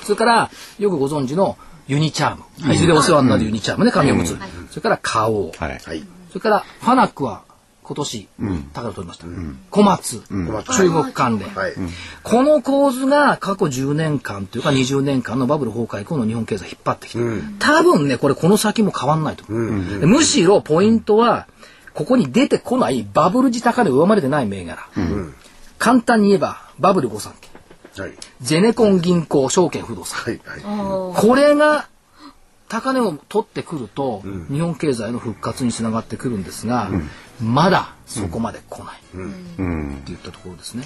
[0.04, 1.56] それからよくご存知の
[1.88, 2.74] ユニチャーム。
[2.74, 2.78] い。
[2.78, 4.36] ずれお世話になるユニチャームね、紙を持つ。
[4.70, 5.52] それから花王。
[5.56, 5.80] はい。
[5.80, 5.90] そ
[6.34, 7.42] れからファナックは
[7.86, 8.28] 今年、
[8.72, 9.26] 高値を取りました。
[9.70, 11.48] 小松、中国関連、
[12.24, 17.18] この構図が過去10年間というか20年間のバブル崩壊以降の日本経済引っ張ってきて、
[17.60, 19.44] 多分ね、これこの先も変わんないと。
[19.48, 20.06] 思う。
[20.08, 21.46] むしろポイントは、
[21.94, 24.88] ここに出てこないバブル自高値上回れてない銘柄。
[25.78, 28.02] 簡単に言えば、バブル御三家。
[28.02, 28.12] はい、
[28.42, 31.88] ゼネコン銀行証券不動産、はいはい、これが
[32.68, 37.08] 高値を取ってくると、うん、日本経済の復活につながってくるんですが、うん、
[37.42, 39.00] まだそこまで来ない、
[39.58, 40.84] うん、っていったところですね。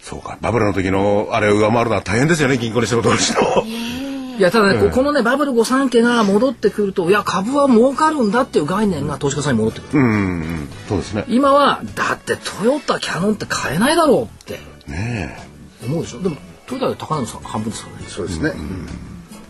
[0.00, 0.38] そうか。
[0.40, 3.64] バブルの時のあれを上回るのは大変ですよね銀行に仕事をしても。
[3.66, 4.50] いや。
[4.50, 10.10] ただね、うん、このねバブル御三家が戻ってくるといや株は儲かるんだっていう概念が投資家さんに戻ってくる、うん。
[10.10, 11.24] うん、そうですね。
[11.28, 15.36] 今はだってトヨタキャノンって買えないだろうってね
[15.84, 16.22] 思うでしょ？
[16.22, 18.04] でもトヨタより高値の半分ですからね。
[18.06, 18.52] そうですね。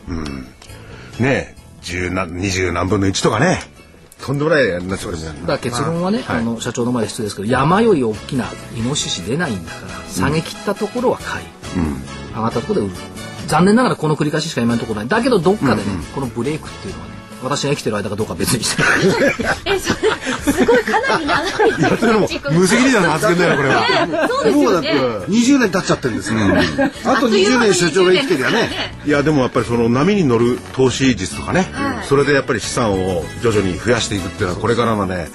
[0.09, 0.47] うん、うん。
[1.21, 3.61] ね十何二十何分の一とかね
[4.25, 8.47] とんでもないなっちゃうだから結論はね、あ、の社長の前で失礼ですけど山より大きな
[8.77, 11.47] イノシシ出ないんだから下げ切ったところは買い、
[11.77, 12.97] うん、上がったところで売る。
[13.47, 15.09] 残念ながらこの繰り返ししか今のところない。
[15.09, 18.83] だけどどっかでね、うんうん、このブレイクっていうのはね私が生きてる間かどうか別にして
[19.65, 20.11] えそれ
[20.53, 21.71] すごいかなり長い。
[21.83, 24.91] やでも無責任な発言だよこれは、ね、そうですよね。
[25.29, 28.69] 20年経っちゃってるんですから、うん、あと20年所長が生きてるよね。
[29.07, 35.29] いやでもやっぱりその波に乗る投資術とかね、はい、それでやっぱり資産を徐々に増やしていくっていうのはこれからのね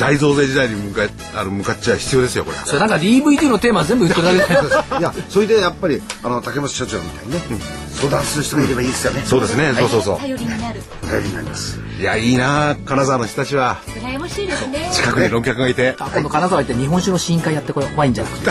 [0.00, 1.02] 大増税時代に向か
[1.34, 2.56] あの向かっちゃ必要ですよこれ。
[2.58, 4.48] それなんか DVD のテーマ全部言ってられるい。
[5.02, 7.60] やそれでやっぱりあの竹本社長みたいにね、うん、
[7.94, 9.22] 相談する人がいればいいですよね。
[9.24, 10.18] そうですね、はい、そうそうそう。
[10.18, 10.80] 頼りになる。
[11.06, 11.78] 頼りになります。
[11.98, 13.78] いやいいな金沢の人たちは。
[13.86, 14.90] 羨ましいですね。
[14.92, 15.94] 近くに論客がいて。
[15.98, 18.50] 今度金沢行って日本酒の試飲会やってこようワインじゃなくて。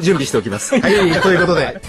[0.02, 0.74] 準備しておきます。
[0.74, 0.82] はい。
[1.20, 1.80] ということで。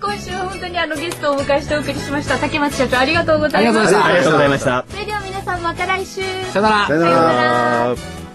[0.00, 4.04] 今週は本当にあのゲストをお迎えしてお送りしました竹松社長ありがとうございました。
[4.04, 4.84] ありがとうございました。
[4.88, 6.20] それでは皆さんまた来週。
[6.52, 6.86] さよなら。
[6.86, 8.29] さよなら